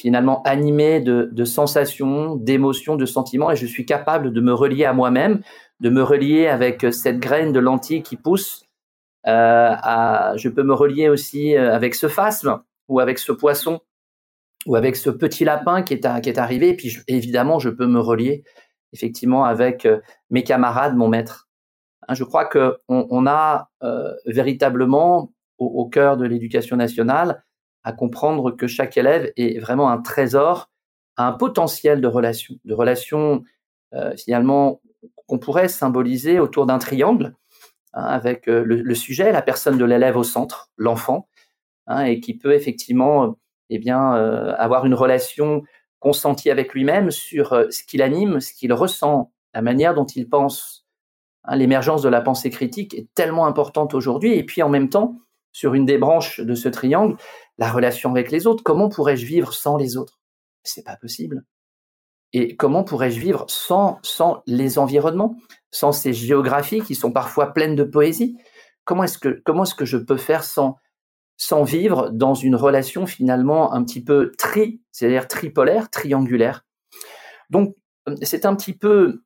finalement 0.00 0.42
animé 0.44 1.00
de, 1.00 1.44
sensations, 1.44 2.34
d'émotions, 2.36 2.96
de 2.96 3.06
sentiments, 3.06 3.50
et 3.50 3.56
je 3.56 3.66
suis 3.66 3.84
capable 3.84 4.32
de 4.32 4.40
me 4.40 4.54
relier 4.54 4.84
à 4.84 4.92
moi-même, 4.92 5.42
de 5.80 5.90
me 5.90 6.02
relier 6.02 6.46
avec 6.46 6.86
cette 6.92 7.18
graine 7.18 7.52
de 7.52 7.60
lentilles 7.60 8.02
qui 8.02 8.16
pousse. 8.16 8.64
Euh, 9.26 9.30
à, 9.76 10.32
je 10.36 10.48
peux 10.48 10.62
me 10.62 10.72
relier 10.72 11.10
aussi 11.10 11.54
euh, 11.54 11.74
avec 11.74 11.94
ce 11.94 12.08
phasme 12.08 12.62
ou 12.88 13.00
avec 13.00 13.18
ce 13.18 13.32
poisson 13.32 13.80
ou 14.64 14.76
avec 14.76 14.96
ce 14.96 15.10
petit 15.10 15.44
lapin 15.44 15.82
qui 15.82 15.92
est, 15.94 16.20
qui 16.22 16.30
est 16.30 16.38
arrivé. 16.38 16.70
Et 16.70 16.76
puis 16.76 16.96
évidemment, 17.06 17.58
je 17.58 17.68
peux 17.68 17.86
me 17.86 18.00
relier 18.00 18.42
effectivement 18.94 19.44
avec 19.44 19.84
euh, 19.84 20.00
mes 20.30 20.42
camarades, 20.42 20.96
mon 20.96 21.08
maître. 21.08 21.50
Hein, 22.08 22.14
je 22.14 22.24
crois 22.24 22.46
que 22.46 22.78
on, 22.88 23.26
a 23.26 23.68
véritablement 24.24 25.32
au 25.58 25.86
cœur 25.86 26.16
de 26.16 26.24
l'éducation 26.24 26.76
nationale 26.76 27.44
à 27.84 27.92
comprendre 27.92 28.50
que 28.50 28.66
chaque 28.66 28.96
élève 28.96 29.32
est 29.36 29.58
vraiment 29.58 29.90
un 29.90 30.00
trésor, 30.00 30.70
un 31.16 31.32
potentiel 31.32 32.00
de 32.00 32.06
relations, 32.06 32.54
de 32.64 32.74
relations 32.74 33.42
euh, 33.94 34.14
finalement 34.16 34.80
qu'on 35.26 35.38
pourrait 35.38 35.68
symboliser 35.68 36.40
autour 36.40 36.66
d'un 36.66 36.78
triangle, 36.78 37.34
hein, 37.94 38.04
avec 38.04 38.48
euh, 38.48 38.62
le, 38.64 38.94
sujet, 38.94 39.32
la 39.32 39.42
personne 39.42 39.78
de 39.78 39.84
l'élève 39.84 40.16
au 40.16 40.24
centre, 40.24 40.70
l'enfant, 40.76 41.28
hein, 41.86 42.04
et 42.04 42.20
qui 42.20 42.36
peut 42.36 42.54
effectivement 42.54 43.36
eh 43.70 43.78
bien, 43.78 44.16
euh, 44.16 44.54
avoir 44.56 44.84
une 44.84 44.94
relation 44.94 45.62
consenti 46.00 46.50
avec 46.50 46.74
lui-même 46.74 47.10
sur 47.10 47.52
euh, 47.52 47.70
ce 47.70 47.84
qu'il 47.84 48.02
anime, 48.02 48.40
ce 48.40 48.52
qu'il 48.52 48.72
ressent, 48.72 49.32
la 49.54 49.62
manière 49.62 49.94
dont 49.94 50.06
il 50.06 50.28
pense. 50.28 50.86
Hein, 51.44 51.56
l'émergence 51.56 52.02
de 52.02 52.08
la 52.08 52.20
pensée 52.20 52.50
critique 52.50 52.94
est 52.94 53.08
tellement 53.14 53.46
importante 53.46 53.94
aujourd'hui. 53.94 54.34
Et 54.34 54.44
puis 54.44 54.62
en 54.62 54.68
même 54.68 54.88
temps, 54.88 55.16
sur 55.52 55.74
une 55.74 55.86
des 55.86 55.98
branches 55.98 56.40
de 56.40 56.54
ce 56.54 56.68
triangle, 56.68 57.16
la 57.60 57.70
relation 57.70 58.10
avec 58.10 58.32
les 58.32 58.46
autres. 58.46 58.64
Comment 58.64 58.88
pourrais-je 58.88 59.26
vivre 59.26 59.52
sans 59.52 59.76
les 59.76 59.96
autres? 59.96 60.18
C'est 60.64 60.84
pas 60.84 60.96
possible. 60.96 61.44
Et 62.32 62.56
comment 62.56 62.84
pourrais-je 62.84 63.20
vivre 63.20 63.44
sans, 63.48 63.98
sans 64.02 64.42
les 64.46 64.78
environnements, 64.78 65.36
sans 65.70 65.92
ces 65.92 66.12
géographies 66.12 66.80
qui 66.80 66.94
sont 66.94 67.12
parfois 67.12 67.52
pleines 67.52 67.76
de 67.76 67.84
poésie? 67.84 68.36
Comment 68.84 69.04
est-ce 69.04 69.18
que, 69.18 69.42
est-ce 69.46 69.74
que 69.74 69.84
je 69.84 69.98
peux 69.98 70.16
faire 70.16 70.42
sans, 70.42 70.76
sans 71.36 71.62
vivre 71.62 72.10
dans 72.10 72.34
une 72.34 72.56
relation 72.56 73.06
finalement 73.06 73.72
un 73.72 73.84
petit 73.84 74.02
peu 74.02 74.32
tri, 74.38 74.80
c'est-à-dire 74.90 75.28
tripolaire, 75.28 75.90
triangulaire? 75.90 76.64
Donc, 77.50 77.76
c'est 78.22 78.46
un 78.46 78.56
petit 78.56 78.72
peu, 78.72 79.22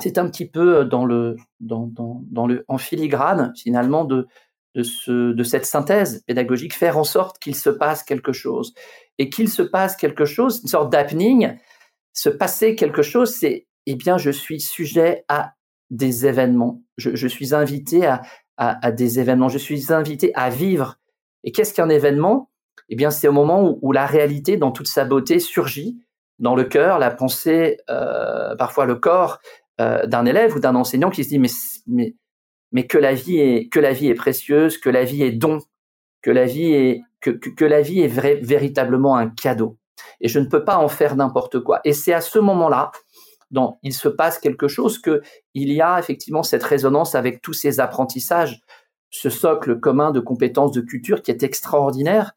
c'est 0.00 0.18
un 0.18 0.28
petit 0.28 0.48
peu 0.48 0.84
dans 0.84 1.04
le, 1.04 1.36
le, 1.60 2.64
en 2.66 2.78
filigrane 2.78 3.52
finalement 3.56 4.04
de, 4.04 4.26
de, 4.74 4.82
ce, 4.82 5.32
de 5.32 5.42
cette 5.42 5.66
synthèse 5.66 6.22
pédagogique, 6.26 6.74
faire 6.74 6.98
en 6.98 7.04
sorte 7.04 7.38
qu'il 7.38 7.54
se 7.54 7.70
passe 7.70 8.02
quelque 8.02 8.32
chose. 8.32 8.74
Et 9.18 9.28
qu'il 9.28 9.48
se 9.48 9.62
passe 9.62 9.96
quelque 9.96 10.24
chose, 10.24 10.60
une 10.62 10.68
sorte 10.68 10.90
d'happening, 10.90 11.58
se 12.12 12.28
passer 12.28 12.74
quelque 12.74 13.02
chose, 13.02 13.34
c'est, 13.34 13.66
eh 13.86 13.94
bien, 13.94 14.18
je 14.18 14.30
suis 14.30 14.60
sujet 14.60 15.24
à 15.28 15.52
des 15.90 16.26
événements. 16.26 16.82
Je, 16.96 17.14
je 17.14 17.28
suis 17.28 17.54
invité 17.54 18.06
à, 18.06 18.22
à, 18.56 18.90
des 18.92 19.20
événements. 19.20 19.48
Je 19.48 19.58
suis 19.58 19.92
invité 19.92 20.32
à 20.34 20.50
vivre. 20.50 20.96
Et 21.44 21.52
qu'est-ce 21.52 21.74
qu'un 21.74 21.88
événement? 21.88 22.50
Eh 22.88 22.96
bien, 22.96 23.10
c'est 23.10 23.28
au 23.28 23.32
moment 23.32 23.78
où, 23.80 23.92
la 23.92 24.06
réalité, 24.06 24.56
dans 24.56 24.72
toute 24.72 24.88
sa 24.88 25.04
beauté, 25.04 25.38
surgit 25.38 26.00
dans 26.38 26.54
le 26.54 26.64
cœur, 26.64 26.98
la 26.98 27.10
pensée, 27.10 27.78
euh, 27.90 28.56
parfois 28.56 28.84
le 28.86 28.96
corps 28.96 29.38
euh, 29.80 30.06
d'un 30.06 30.26
élève 30.26 30.56
ou 30.56 30.60
d'un 30.60 30.74
enseignant 30.74 31.10
qui 31.10 31.24
se 31.24 31.28
dit 31.28 31.38
mais 31.38 32.16
mais 32.72 32.86
que 32.86 32.98
la 32.98 33.14
vie 33.14 33.38
est 33.38 33.68
que 33.68 33.80
la 33.80 33.92
vie 33.92 34.08
est 34.08 34.14
précieuse, 34.14 34.78
que 34.78 34.90
la 34.90 35.04
vie 35.04 35.22
est 35.22 35.32
don, 35.32 35.58
que 36.22 36.30
la 36.30 36.46
vie 36.46 36.72
est 36.72 37.02
que, 37.20 37.30
que, 37.30 37.64
la 37.64 37.82
vie 37.82 38.00
est 38.00 38.08
véritablement 38.08 39.16
un 39.16 39.28
cadeau. 39.28 39.78
Et 40.20 40.28
je 40.28 40.40
ne 40.40 40.46
peux 40.46 40.64
pas 40.64 40.78
en 40.78 40.88
faire 40.88 41.14
n'importe 41.14 41.60
quoi. 41.60 41.80
Et 41.84 41.92
c'est 41.92 42.12
à 42.12 42.20
ce 42.20 42.40
moment-là, 42.40 42.90
dans 43.52 43.78
il 43.84 43.92
se 43.92 44.08
passe 44.08 44.38
quelque 44.38 44.66
chose 44.66 44.98
que 44.98 45.22
il 45.54 45.72
y 45.72 45.80
a 45.80 46.00
effectivement 46.00 46.42
cette 46.42 46.64
résonance 46.64 47.14
avec 47.14 47.40
tous 47.40 47.52
ces 47.52 47.78
apprentissages, 47.78 48.60
ce 49.10 49.30
socle 49.30 49.78
commun 49.78 50.10
de 50.10 50.20
compétences 50.20 50.72
de 50.72 50.80
culture 50.80 51.22
qui 51.22 51.30
est 51.30 51.44
extraordinaire. 51.44 52.32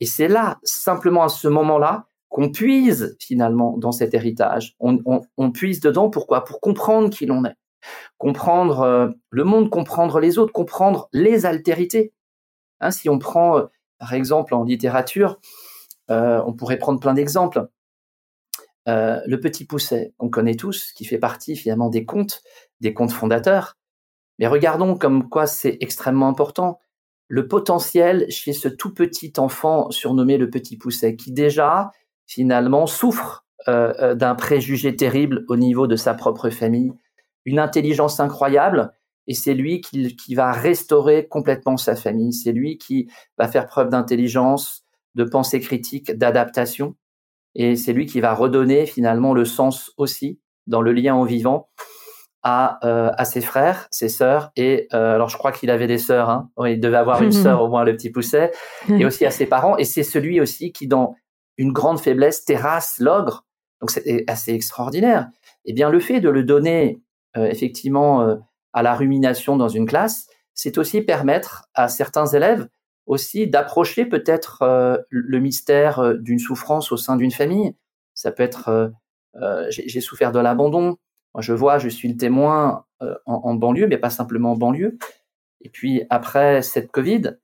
Et 0.00 0.06
c'est 0.06 0.28
là, 0.28 0.58
simplement 0.62 1.22
à 1.22 1.28
ce 1.30 1.48
moment-là, 1.48 2.08
qu'on 2.28 2.50
puise 2.50 3.16
finalement 3.18 3.78
dans 3.78 3.92
cet 3.92 4.12
héritage. 4.12 4.74
On, 4.80 4.98
on, 5.06 5.22
on 5.38 5.52
puise 5.52 5.80
dedans. 5.80 6.10
Pourquoi? 6.10 6.44
Pour 6.44 6.60
comprendre 6.60 7.08
qui 7.08 7.24
l'on 7.24 7.44
est 7.46 7.54
comprendre 8.18 8.80
euh, 8.80 9.08
le 9.30 9.44
monde, 9.44 9.70
comprendre 9.70 10.20
les 10.20 10.38
autres, 10.38 10.52
comprendre 10.52 11.08
les 11.12 11.46
altérités. 11.46 12.12
Hein, 12.80 12.90
si 12.90 13.08
on 13.08 13.18
prend, 13.18 13.58
euh, 13.58 13.66
par 13.98 14.14
exemple, 14.14 14.54
en 14.54 14.64
littérature, 14.64 15.38
euh, 16.10 16.42
on 16.46 16.52
pourrait 16.52 16.78
prendre 16.78 17.00
plein 17.00 17.14
d'exemples. 17.14 17.68
le 18.86 19.36
Petit 19.36 19.66
Pousset, 19.66 20.14
qu'on 20.16 20.30
connaît 20.30 20.54
tous, 20.54 20.92
qui 20.92 21.04
fait 21.04 21.18
partie 21.18 21.56
finalement 21.56 21.88
des 21.88 22.04
contes, 22.04 22.42
des 22.80 22.94
contes 22.94 23.12
fondateurs. 23.12 23.76
Mais 24.38 24.46
regardons 24.46 24.96
comme 24.96 25.28
quoi 25.28 25.46
c'est 25.46 25.78
extrêmement 25.80 26.28
important. 26.28 26.78
Le 27.26 27.48
potentiel 27.48 28.26
chez 28.30 28.52
ce 28.52 28.68
tout 28.68 28.94
petit 28.94 29.32
enfant 29.38 29.90
surnommé 29.90 30.38
le 30.38 30.50
Petit 30.50 30.76
Pousset, 30.76 31.16
qui 31.16 31.32
déjà 31.32 31.90
finalement 32.26 32.86
souffre 32.86 33.44
d'un 33.66 34.36
préjugé 34.36 34.94
terrible 34.94 35.44
au 35.48 35.56
niveau 35.56 35.88
de 35.88 35.96
sa 35.96 36.14
propre 36.14 36.50
famille, 36.50 36.92
une 37.46 37.58
intelligence 37.58 38.20
incroyable 38.20 38.92
et 39.26 39.34
c'est 39.34 39.54
lui 39.54 39.80
qui, 39.80 40.14
qui, 40.16 40.34
va 40.34 40.52
restaurer 40.52 41.26
complètement 41.26 41.76
sa 41.76 41.96
famille. 41.96 42.32
C'est 42.32 42.52
lui 42.52 42.78
qui 42.78 43.08
va 43.38 43.48
faire 43.48 43.66
preuve 43.66 43.88
d'intelligence, 43.88 44.84
de 45.14 45.24
pensée 45.24 45.60
critique, 45.60 46.12
d'adaptation. 46.12 46.94
Et 47.54 47.74
c'est 47.76 47.92
lui 47.92 48.06
qui 48.06 48.20
va 48.20 48.34
redonner 48.34 48.86
finalement 48.86 49.32
le 49.32 49.44
sens 49.44 49.92
aussi 49.96 50.38
dans 50.66 50.82
le 50.82 50.92
lien 50.92 51.16
au 51.16 51.24
vivant 51.24 51.70
à, 52.42 52.78
euh, 52.86 53.10
à 53.16 53.24
ses 53.24 53.40
frères, 53.40 53.88
ses 53.90 54.08
sœurs. 54.08 54.52
Et 54.54 54.86
euh, 54.92 55.14
alors 55.14 55.28
je 55.28 55.36
crois 55.36 55.52
qu'il 55.52 55.70
avait 55.70 55.86
des 55.88 55.98
sœurs. 55.98 56.30
Hein. 56.30 56.50
il 56.66 56.78
devait 56.78 56.96
avoir 56.96 57.22
une 57.22 57.32
sœur 57.44 57.62
au 57.62 57.68
moins, 57.68 57.82
le 57.82 57.96
petit 57.96 58.10
pousset. 58.10 58.52
Et 58.88 59.04
aussi 59.04 59.26
à 59.26 59.30
ses 59.30 59.46
parents. 59.46 59.76
Et 59.78 59.84
c'est 59.84 60.04
celui 60.04 60.40
aussi 60.40 60.70
qui, 60.70 60.86
dans 60.86 61.16
une 61.56 61.72
grande 61.72 61.98
faiblesse, 61.98 62.44
terrasse 62.44 62.98
l'ogre. 62.98 63.44
Donc 63.80 63.90
c'est 63.90 64.24
assez 64.28 64.52
extraordinaire. 64.52 65.28
Eh 65.64 65.72
bien, 65.72 65.90
le 65.90 65.98
fait 65.98 66.20
de 66.20 66.28
le 66.28 66.44
donner 66.44 67.00
effectivement 67.44 68.22
euh, 68.22 68.36
à 68.72 68.82
la 68.82 68.94
rumination 68.94 69.56
dans 69.56 69.68
une 69.68 69.86
classe, 69.86 70.28
c'est 70.54 70.78
aussi 70.78 71.02
permettre 71.02 71.68
à 71.74 71.88
certains 71.88 72.26
élèves 72.26 72.68
aussi 73.06 73.46
d'approcher 73.46 74.04
peut-être 74.04 74.62
euh, 74.62 74.98
le 75.10 75.38
mystère 75.38 76.14
d'une 76.18 76.38
souffrance 76.38 76.90
au 76.90 76.96
sein 76.96 77.16
d'une 77.16 77.30
famille. 77.30 77.74
Ça 78.14 78.32
peut 78.32 78.42
être 78.42 78.92
j'ai 79.68 80.00
souffert 80.00 80.32
de 80.32 80.40
l'abandon. 80.40 80.96
Je 81.38 81.52
vois, 81.52 81.78
je 81.78 81.90
suis 81.90 82.08
le 82.08 82.16
témoin 82.16 82.86
en, 83.26 83.54
banlieue, 83.54 83.86
mais 83.86 83.98
pas 83.98 84.08
simplement 84.08 84.52
en 84.52 84.56
banlieue. 84.56 84.96
Et 85.60 85.68
puis 85.68 86.04
après 86.08 86.62
cette 86.62 86.90
Covid, 86.90 87.36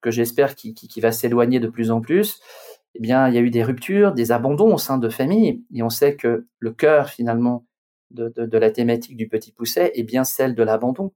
que 0.00 0.10
j'espère 0.10 0.54
qui, 0.54 0.74
qui, 0.74 1.00
va 1.02 1.12
s'éloigner 1.12 1.60
de 1.60 1.68
plus 1.68 1.90
en 1.90 2.00
plus, 2.00 2.40
eh 2.94 3.00
bien, 3.00 3.28
il 3.28 3.34
y 3.34 3.38
a 3.38 3.40
eu 3.40 3.50
des 3.50 3.64
ruptures, 3.64 4.12
des 4.12 4.32
abandons 4.32 4.72
au 4.72 4.78
sein 4.78 4.98
de 4.98 5.08
familles. 5.08 5.62
Et 5.74 5.82
on 5.82 5.90
sait 5.90 6.16
que 6.16 6.46
le 6.58 6.70
cœur, 6.72 7.10
finalement, 7.10 7.64
de, 8.14 8.58
la 8.58 8.70
thématique 8.70 9.16
du 9.16 9.28
petit 9.28 9.52
pousset 9.52 9.92
est 9.94 10.02
bien 10.02 10.24
celle 10.24 10.54
de 10.54 10.62
l'abandon. 10.62 11.12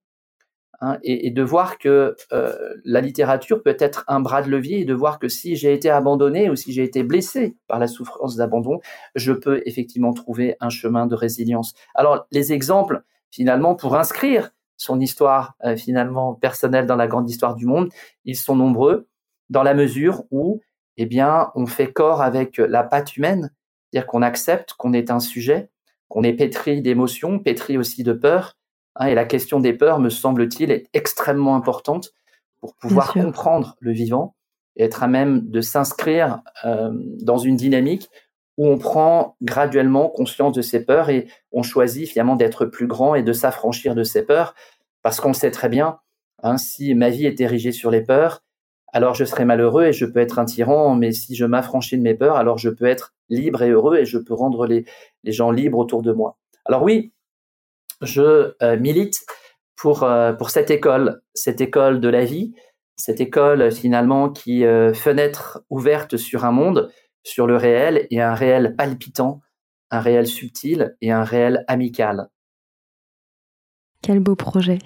Hein, 0.80 0.98
et, 1.02 1.32
de 1.32 1.42
voir 1.42 1.78
que 1.78 2.14
euh, 2.32 2.56
la 2.84 3.00
littérature 3.00 3.64
peut 3.64 3.76
être 3.80 4.04
un 4.06 4.20
bras 4.20 4.42
de 4.42 4.48
levier 4.48 4.80
et 4.80 4.84
de 4.84 4.94
voir 4.94 5.18
que 5.18 5.26
si 5.26 5.56
j'ai 5.56 5.72
été 5.72 5.90
abandonné 5.90 6.50
ou 6.50 6.54
si 6.54 6.72
j'ai 6.72 6.84
été 6.84 7.02
blessé 7.02 7.56
par 7.66 7.80
la 7.80 7.88
souffrance 7.88 8.36
d'abandon, 8.36 8.78
je 9.16 9.32
peux 9.32 9.60
effectivement 9.66 10.12
trouver 10.12 10.56
un 10.60 10.68
chemin 10.68 11.08
de 11.08 11.16
résilience. 11.16 11.74
Alors 11.96 12.28
les 12.30 12.52
exemples, 12.52 13.02
finalement, 13.32 13.74
pour 13.74 13.96
inscrire 13.96 14.50
son 14.76 15.00
histoire 15.00 15.56
euh, 15.64 15.76
finalement 15.76 16.34
personnelle 16.34 16.86
dans 16.86 16.94
la 16.94 17.08
grande 17.08 17.28
histoire 17.28 17.56
du 17.56 17.66
monde, 17.66 17.90
ils 18.24 18.36
sont 18.36 18.54
nombreux 18.54 19.08
dans 19.50 19.64
la 19.64 19.74
mesure 19.74 20.24
où, 20.30 20.60
eh 20.96 21.06
bien, 21.06 21.50
on 21.56 21.66
fait 21.66 21.92
corps 21.92 22.22
avec 22.22 22.58
la 22.58 22.84
patte 22.84 23.16
humaine, 23.16 23.50
c'est-à-dire 23.90 24.06
qu'on 24.06 24.22
accepte 24.22 24.74
qu'on 24.74 24.92
est 24.92 25.10
un 25.10 25.18
sujet, 25.20 25.70
qu'on 26.08 26.22
est 26.22 26.32
pétri 26.32 26.80
d'émotions, 26.82 27.38
pétri 27.38 27.78
aussi 27.78 28.02
de 28.02 28.12
peur. 28.12 28.56
Hein, 28.96 29.06
et 29.06 29.14
la 29.14 29.24
question 29.24 29.60
des 29.60 29.72
peurs, 29.72 30.00
me 30.00 30.10
semble-t-il, 30.10 30.70
est 30.70 30.88
extrêmement 30.92 31.56
importante 31.56 32.10
pour 32.60 32.74
pouvoir 32.74 33.12
comprendre 33.12 33.76
le 33.80 33.92
vivant 33.92 34.34
et 34.76 34.84
être 34.84 35.02
à 35.02 35.08
même 35.08 35.48
de 35.48 35.60
s'inscrire 35.60 36.40
euh, 36.64 36.90
dans 37.20 37.38
une 37.38 37.56
dynamique 37.56 38.08
où 38.56 38.66
on 38.66 38.78
prend 38.78 39.36
graduellement 39.40 40.08
conscience 40.08 40.52
de 40.52 40.62
ses 40.62 40.84
peurs 40.84 41.10
et 41.10 41.28
on 41.52 41.62
choisit 41.62 42.08
finalement 42.08 42.36
d'être 42.36 42.66
plus 42.66 42.88
grand 42.88 43.14
et 43.14 43.22
de 43.22 43.32
s'affranchir 43.32 43.94
de 43.94 44.02
ses 44.02 44.24
peurs 44.24 44.54
parce 45.02 45.20
qu'on 45.20 45.32
sait 45.32 45.52
très 45.52 45.68
bien, 45.68 45.98
hein, 46.42 46.58
si 46.58 46.94
ma 46.94 47.08
vie 47.08 47.26
est 47.26 47.40
érigée 47.40 47.72
sur 47.72 47.90
les 47.90 48.02
peurs, 48.02 48.42
alors 48.92 49.14
je 49.14 49.24
serai 49.24 49.44
malheureux 49.44 49.86
et 49.86 49.92
je 49.92 50.06
peux 50.06 50.20
être 50.20 50.38
un 50.38 50.44
tyran, 50.44 50.94
mais 50.94 51.12
si 51.12 51.34
je 51.34 51.44
m'affranchis 51.44 51.98
de 51.98 52.02
mes 52.02 52.14
peurs, 52.14 52.36
alors 52.36 52.58
je 52.58 52.70
peux 52.70 52.86
être 52.86 53.14
libre 53.28 53.62
et 53.62 53.70
heureux 53.70 53.98
et 53.98 54.04
je 54.04 54.18
peux 54.18 54.34
rendre 54.34 54.66
les, 54.66 54.84
les 55.24 55.32
gens 55.32 55.50
libres 55.50 55.78
autour 55.78 56.02
de 56.02 56.12
moi. 56.12 56.38
Alors 56.64 56.82
oui, 56.82 57.12
je 58.02 58.54
euh, 58.62 58.78
milite 58.78 59.24
pour, 59.76 60.02
euh, 60.02 60.32
pour 60.32 60.50
cette 60.50 60.70
école, 60.70 61.22
cette 61.34 61.60
école 61.60 62.00
de 62.00 62.08
la 62.08 62.24
vie, 62.24 62.54
cette 62.96 63.20
école 63.20 63.70
finalement 63.72 64.30
qui 64.30 64.64
euh, 64.64 64.92
fenêtre 64.92 65.62
ouverte 65.70 66.16
sur 66.16 66.44
un 66.44 66.52
monde, 66.52 66.90
sur 67.22 67.46
le 67.46 67.56
réel 67.56 68.06
et 68.10 68.20
un 68.20 68.34
réel 68.34 68.74
palpitant, 68.76 69.40
un 69.90 70.00
réel 70.00 70.26
subtil 70.26 70.96
et 71.00 71.12
un 71.12 71.24
réel 71.24 71.64
amical. 71.68 72.28
Quel 74.02 74.20
beau 74.20 74.36
projet. 74.36 74.78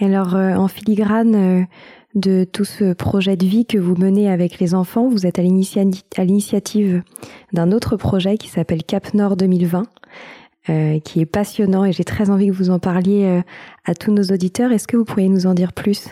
Alors 0.00 0.34
en 0.34 0.68
filigrane 0.68 1.66
de 2.14 2.44
tout 2.44 2.64
ce 2.64 2.92
projet 2.92 3.36
de 3.36 3.46
vie 3.46 3.64
que 3.64 3.78
vous 3.78 3.96
menez 3.96 4.30
avec 4.30 4.58
les 4.58 4.74
enfants. 4.74 5.08
Vous 5.08 5.26
êtes 5.26 5.38
à 5.38 5.42
l'initiative 5.42 7.02
d'un 7.52 7.72
autre 7.72 7.96
projet 7.96 8.36
qui 8.36 8.48
s'appelle 8.48 8.82
Cap 8.84 9.14
Nord 9.14 9.36
2020, 9.36 9.84
euh, 10.68 11.00
qui 11.00 11.20
est 11.20 11.26
passionnant 11.26 11.84
et 11.84 11.92
j'ai 11.92 12.04
très 12.04 12.30
envie 12.30 12.48
que 12.48 12.52
vous 12.52 12.70
en 12.70 12.78
parliez 12.78 13.24
euh, 13.24 13.42
à 13.84 13.94
tous 13.94 14.12
nos 14.12 14.24
auditeurs. 14.24 14.72
Est-ce 14.72 14.86
que 14.86 14.96
vous 14.96 15.04
pourriez 15.04 15.28
nous 15.28 15.46
en 15.46 15.54
dire 15.54 15.72
plus? 15.72 16.08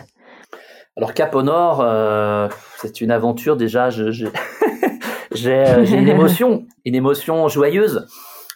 Alors 0.97 1.13
Cap 1.13 1.35
au 1.35 1.43
Nord, 1.43 1.81
euh, 1.81 2.49
c'est 2.77 3.01
une 3.01 3.11
aventure 3.11 3.55
déjà. 3.55 3.89
J'ai 5.33 5.63
une 5.93 6.09
émotion, 6.09 6.65
une 6.83 6.95
émotion 6.95 7.47
joyeuse. 7.47 8.05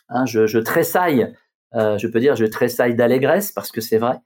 Hein, 0.10 0.26
je, 0.26 0.46
je, 0.46 0.60
tressaille, 0.60 1.34
je 1.74 2.08
peux 2.08 2.20
dire, 2.20 2.36
je 2.36 2.46
tressaille 2.46 2.96
d'allégresse 2.96 3.54
parce 3.54 3.72
que 3.72 3.80
c'est 3.80 3.98
vrai. 3.98 4.20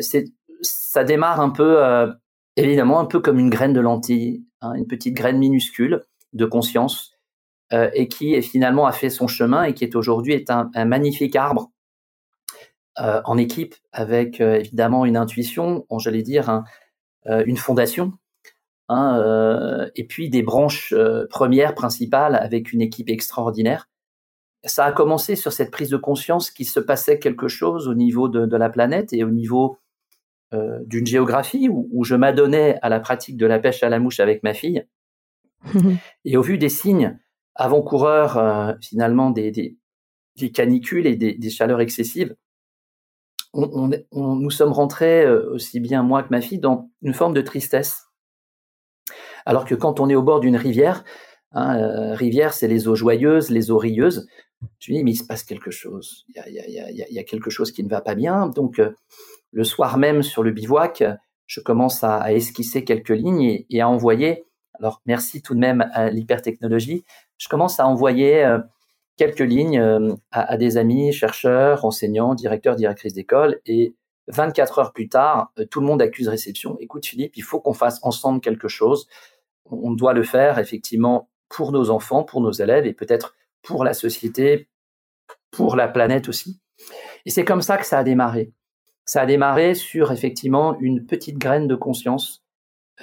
c'est 0.00 0.24
ça 0.62 1.04
démarre 1.04 1.40
un 1.40 1.50
peu, 1.50 1.84
euh, 1.84 2.12
évidemment, 2.56 3.00
un 3.00 3.04
peu 3.04 3.20
comme 3.20 3.38
une 3.38 3.50
graine 3.50 3.72
de 3.72 3.80
lentille, 3.80 4.44
hein, 4.60 4.74
une 4.74 4.86
petite 4.86 5.14
graine 5.14 5.38
minuscule 5.38 6.02
de 6.32 6.44
conscience 6.44 7.12
et 7.72 8.06
qui 8.06 8.40
finalement 8.42 8.86
a 8.86 8.92
fait 8.92 9.10
son 9.10 9.26
chemin 9.26 9.64
et 9.64 9.74
qui 9.74 9.90
aujourd'hui 9.96 10.34
est 10.34 10.50
un, 10.50 10.70
magnifique 10.84 11.34
arbre 11.34 11.72
en 12.96 13.36
équipe 13.38 13.74
avec 13.90 14.40
évidemment 14.40 15.04
une 15.04 15.16
intuition, 15.16 15.84
j'allais 15.98 16.22
dire 16.22 16.62
une 17.24 17.56
fondation, 17.56 18.12
hein, 18.88 19.88
et 19.96 20.06
puis 20.06 20.30
des 20.30 20.44
branches 20.44 20.94
premières 21.28 21.74
principales 21.74 22.36
avec 22.36 22.72
une 22.72 22.82
équipe 22.82 23.10
extraordinaire. 23.10 23.88
Ça 24.66 24.84
a 24.84 24.92
commencé 24.92 25.36
sur 25.36 25.52
cette 25.52 25.70
prise 25.70 25.90
de 25.90 25.96
conscience 25.96 26.50
qu'il 26.50 26.68
se 26.68 26.80
passait 26.80 27.18
quelque 27.18 27.46
chose 27.46 27.86
au 27.88 27.94
niveau 27.94 28.28
de, 28.28 28.56
la 28.56 28.68
planète 28.68 29.12
et 29.12 29.22
au 29.22 29.30
niveau 29.30 29.78
euh, 30.54 30.78
d'une 30.86 31.06
géographie 31.06 31.68
où, 31.68 32.04
je 32.04 32.14
m'adonnais 32.14 32.78
à 32.80 32.88
la 32.88 33.00
pratique 33.00 33.36
de 33.36 33.46
la 33.46 33.58
pêche 33.58 33.82
à 33.82 33.88
la 33.88 33.98
mouche 33.98 34.20
avec 34.20 34.44
ma 34.44 34.54
fille. 34.54 34.86
et 36.24 36.36
au 36.36 36.42
vu 36.42 36.56
des 36.56 36.68
signes 36.68 37.18
avant-coureurs 37.56 38.36
euh, 38.36 38.72
finalement 38.80 39.30
des, 39.30 39.50
des, 39.50 40.52
canicules 40.52 41.06
et 41.08 41.16
des, 41.16 41.50
chaleurs 41.50 41.80
excessives, 41.80 42.36
on, 43.54 43.90
nous 44.12 44.50
sommes 44.50 44.70
rentrés, 44.70 45.24
euh, 45.24 45.50
aussi 45.50 45.80
bien 45.80 46.04
moi 46.04 46.22
que 46.22 46.28
ma 46.30 46.40
fille, 46.40 46.60
dans 46.60 46.90
une 47.02 47.14
forme 47.14 47.34
de 47.34 47.40
tristesse. 47.40 48.04
Alors 49.46 49.64
que 49.64 49.74
quand 49.74 49.98
on 49.98 50.08
est 50.08 50.14
au 50.14 50.22
bord 50.22 50.38
d'une 50.38 50.56
rivière, 50.56 51.02
hein, 51.52 52.14
rivière, 52.14 52.52
c'est 52.52 52.68
les 52.68 52.86
eaux 52.86 52.94
joyeuses, 52.94 53.50
les 53.50 53.72
eaux 53.72 53.78
rieuses. 53.78 54.28
Je 54.78 54.92
me 54.92 54.98
dis, 54.98 55.04
mais 55.04 55.12
il 55.12 55.16
se 55.16 55.24
passe 55.24 55.42
quelque 55.42 55.72
chose. 55.72 56.24
Il 56.28 56.52
y 56.52 57.18
a, 57.18 57.24
quelque 57.24 57.50
chose 57.50 57.72
qui 57.72 57.82
ne 57.82 57.88
va 57.88 58.00
pas 58.00 58.14
bien. 58.14 58.46
Donc, 58.46 58.80
le 59.52 59.64
soir 59.64 59.98
même, 59.98 60.22
sur 60.22 60.42
le 60.42 60.50
bivouac, 60.50 61.02
je 61.46 61.60
commence 61.60 62.02
à, 62.04 62.32
esquisser 62.32 62.84
quelques 62.84 63.10
lignes 63.10 63.64
et, 63.70 63.80
à 63.80 63.88
envoyer. 63.88 64.44
Alors, 64.74 65.00
merci 65.06 65.42
tout 65.42 65.54
de 65.54 65.60
même 65.60 65.88
à 65.92 66.10
l'hypertechnologie. 66.10 67.04
Je 67.38 67.48
commence 67.48 67.80
à 67.80 67.86
envoyer 67.86 68.44
euh, 68.44 68.58
quelques 69.16 69.40
lignes 69.40 69.78
euh, 69.78 70.14
à, 70.30 70.56
des 70.56 70.76
amis, 70.76 71.12
chercheurs, 71.12 71.84
enseignants, 71.84 72.34
directeurs, 72.34 72.76
directrices 72.76 73.14
d'école. 73.14 73.60
Et 73.64 73.94
24 74.28 74.78
heures 74.80 74.92
plus 74.92 75.08
tard, 75.08 75.52
tout 75.70 75.80
le 75.80 75.86
monde 75.86 76.02
accuse 76.02 76.28
réception. 76.28 76.76
Écoute, 76.80 77.06
Philippe, 77.06 77.36
il 77.36 77.42
faut 77.42 77.60
qu'on 77.60 77.74
fasse 77.74 78.00
ensemble 78.02 78.40
quelque 78.40 78.68
chose. 78.68 79.06
On 79.66 79.92
doit 79.92 80.14
le 80.14 80.24
faire, 80.24 80.58
effectivement, 80.58 81.30
pour 81.48 81.70
nos 81.70 81.90
enfants, 81.90 82.24
pour 82.24 82.40
nos 82.40 82.50
élèves 82.50 82.86
et 82.86 82.92
peut-être 82.92 83.34
pour 83.62 83.84
la 83.84 83.94
société, 83.94 84.68
pour 85.50 85.76
la 85.76 85.88
planète 85.88 86.28
aussi. 86.28 86.60
Et 87.24 87.30
c'est 87.30 87.44
comme 87.44 87.62
ça 87.62 87.76
que 87.76 87.86
ça 87.86 87.98
a 87.98 88.04
démarré. 88.04 88.52
Ça 89.06 89.22
a 89.22 89.26
démarré 89.26 89.74
sur 89.74 90.12
effectivement 90.12 90.78
une 90.80 91.06
petite 91.06 91.38
graine 91.38 91.66
de 91.66 91.76
conscience. 91.76 92.42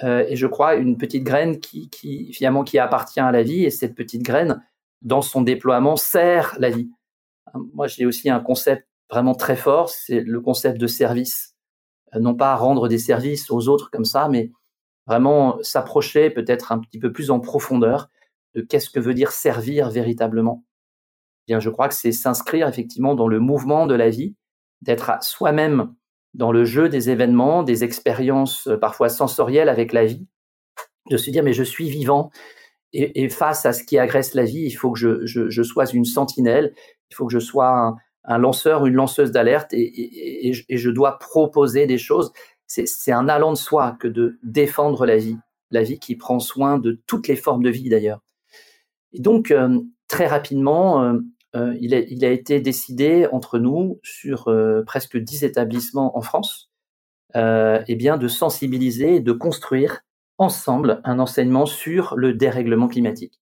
Euh, 0.02 0.24
et 0.28 0.36
je 0.36 0.46
crois 0.46 0.74
une 0.74 0.96
petite 0.98 1.24
graine 1.24 1.60
qui, 1.60 1.88
qui, 1.88 2.32
finalement 2.32 2.64
qui 2.64 2.78
appartient 2.78 3.20
à 3.20 3.32
la 3.32 3.42
vie. 3.42 3.64
Et 3.64 3.70
cette 3.70 3.94
petite 3.94 4.22
graine, 4.22 4.62
dans 5.02 5.22
son 5.22 5.42
déploiement, 5.42 5.96
sert 5.96 6.54
la 6.58 6.70
vie. 6.70 6.90
Moi, 7.72 7.86
j'ai 7.86 8.06
aussi 8.06 8.30
un 8.30 8.40
concept 8.40 8.86
vraiment 9.10 9.34
très 9.34 9.56
fort, 9.56 9.90
c'est 9.90 10.20
le 10.20 10.40
concept 10.40 10.78
de 10.78 10.86
service. 10.86 11.54
Euh, 12.14 12.20
non 12.20 12.34
pas 12.34 12.54
rendre 12.56 12.88
des 12.88 12.98
services 12.98 13.50
aux 13.50 13.68
autres 13.68 13.90
comme 13.90 14.04
ça, 14.04 14.28
mais 14.28 14.50
vraiment 15.06 15.58
s'approcher 15.62 16.30
peut-être 16.30 16.72
un 16.72 16.78
petit 16.78 16.98
peu 16.98 17.12
plus 17.12 17.30
en 17.30 17.40
profondeur 17.40 18.08
de 18.54 18.62
qu'est-ce 18.62 18.90
que 18.90 19.00
veut 19.00 19.14
dire 19.14 19.32
servir 19.32 19.90
véritablement. 19.90 20.64
Eh 21.46 21.52
bien, 21.52 21.60
je 21.60 21.70
crois 21.70 21.88
que 21.88 21.94
c'est 21.94 22.12
s'inscrire 22.12 22.68
effectivement 22.68 23.14
dans 23.14 23.28
le 23.28 23.38
mouvement 23.38 23.86
de 23.86 23.94
la 23.94 24.08
vie, 24.08 24.34
d'être 24.82 25.12
soi-même 25.22 25.94
dans 26.34 26.52
le 26.52 26.64
jeu 26.64 26.88
des 26.88 27.10
événements, 27.10 27.62
des 27.62 27.84
expériences 27.84 28.66
euh, 28.66 28.76
parfois 28.76 29.08
sensorielles 29.08 29.68
avec 29.68 29.92
la 29.92 30.04
vie, 30.04 30.26
de 31.10 31.16
se 31.16 31.30
dire 31.30 31.42
mais 31.42 31.52
je 31.52 31.62
suis 31.62 31.88
vivant 31.88 32.30
et, 32.94 33.28
face 33.28 33.66
à 33.66 33.72
ce 33.72 33.82
qui 33.82 33.98
agresse 33.98 34.34
la 34.34 34.44
vie, 34.44 34.62
il 34.62 34.70
faut 34.70 34.92
que 34.92 34.98
je, 34.98 35.62
sois 35.62 35.86
une 35.92 36.04
sentinelle, 36.04 36.72
il 37.10 37.14
faut 37.14 37.26
que 37.26 37.32
je 37.32 37.40
sois 37.40 37.98
un, 38.24 38.38
lanceur, 38.38 38.86
une 38.86 38.94
lanceuse 38.94 39.32
d'alerte 39.32 39.72
et, 39.72 40.52
je 40.52 40.90
dois 40.90 41.18
proposer 41.18 41.86
des 41.86 41.98
choses. 41.98 42.32
C'est 42.66 43.12
un 43.12 43.28
allant 43.28 43.52
de 43.52 43.58
soi 43.58 43.96
que 43.98 44.06
de 44.06 44.38
défendre 44.44 45.06
la 45.06 45.16
vie, 45.16 45.36
la 45.72 45.82
vie 45.82 45.98
qui 45.98 46.14
prend 46.14 46.38
soin 46.38 46.78
de 46.78 47.02
toutes 47.06 47.26
les 47.26 47.36
formes 47.36 47.64
de 47.64 47.70
vie 47.70 47.88
d'ailleurs. 47.88 48.20
Et 49.12 49.20
donc, 49.20 49.50
euh, 49.50 49.80
très 50.06 50.26
rapidement, 50.26 51.02
euh, 51.02 51.18
euh, 51.54 51.76
il, 51.80 51.94
a, 51.94 52.30
été 52.30 52.60
décidé 52.60 53.28
entre 53.32 53.58
nous, 53.58 54.00
sur 54.02 54.52
presque 54.86 55.16
dix 55.16 55.44
établissements 55.44 56.16
en 56.16 56.20
France, 56.20 56.70
eh 57.34 57.96
bien, 57.96 58.16
de 58.16 58.28
sensibiliser 58.28 59.16
et 59.16 59.20
de 59.20 59.32
construire 59.32 60.00
ensemble 60.38 61.00
un 61.04 61.18
enseignement 61.18 61.66
sur 61.66 62.16
le 62.16 62.34
dérèglement 62.34 62.88
climatique. 62.88 63.40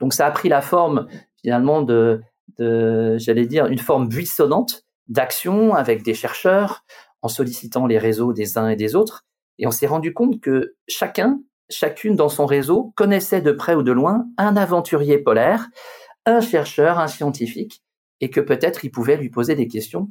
Donc, 0.00 0.12
ça 0.12 0.26
a 0.26 0.30
pris 0.30 0.48
la 0.48 0.62
forme, 0.62 1.08
finalement, 1.40 1.82
de, 1.82 2.22
de 2.58 3.16
j'allais 3.18 3.46
dire, 3.46 3.66
une 3.66 3.78
forme 3.78 4.08
buissonnante 4.08 4.84
d'action 5.08 5.74
avec 5.74 6.02
des 6.02 6.14
chercheurs, 6.14 6.84
en 7.22 7.28
sollicitant 7.28 7.86
les 7.86 7.98
réseaux 7.98 8.32
des 8.32 8.58
uns 8.58 8.68
et 8.68 8.76
des 8.76 8.94
autres. 8.94 9.24
Et 9.58 9.66
on 9.66 9.70
s'est 9.70 9.86
rendu 9.86 10.12
compte 10.12 10.40
que 10.40 10.74
chacun 10.86 11.40
chacune 11.68 12.16
dans 12.16 12.28
son 12.28 12.46
réseau 12.46 12.92
connaissait 12.96 13.40
de 13.40 13.52
près 13.52 13.74
ou 13.74 13.82
de 13.82 13.92
loin 13.92 14.26
un 14.38 14.56
aventurier 14.56 15.18
polaire, 15.18 15.68
un 16.26 16.40
chercheur, 16.40 16.98
un 16.98 17.08
scientifique, 17.08 17.82
et 18.20 18.30
que 18.30 18.40
peut-être 18.40 18.84
il 18.84 18.90
pouvait 18.90 19.16
lui 19.16 19.30
poser 19.30 19.54
des 19.54 19.68
questions. 19.68 20.10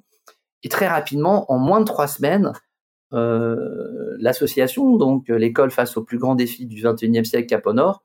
Et 0.63 0.69
très 0.69 0.87
rapidement, 0.87 1.51
en 1.51 1.59
moins 1.59 1.79
de 1.79 1.85
trois 1.85 2.07
semaines, 2.07 2.53
euh, 3.13 4.15
l'association, 4.19 4.97
donc 4.97 5.27
l'école 5.29 5.71
face 5.71 5.95
aux 5.97 6.03
plus 6.03 6.17
grands 6.17 6.35
défis 6.35 6.65
du 6.65 6.81
XXIe 6.81 7.25
siècle 7.25 7.47
Cap 7.47 7.67
au 7.67 7.73
Nord, 7.73 8.03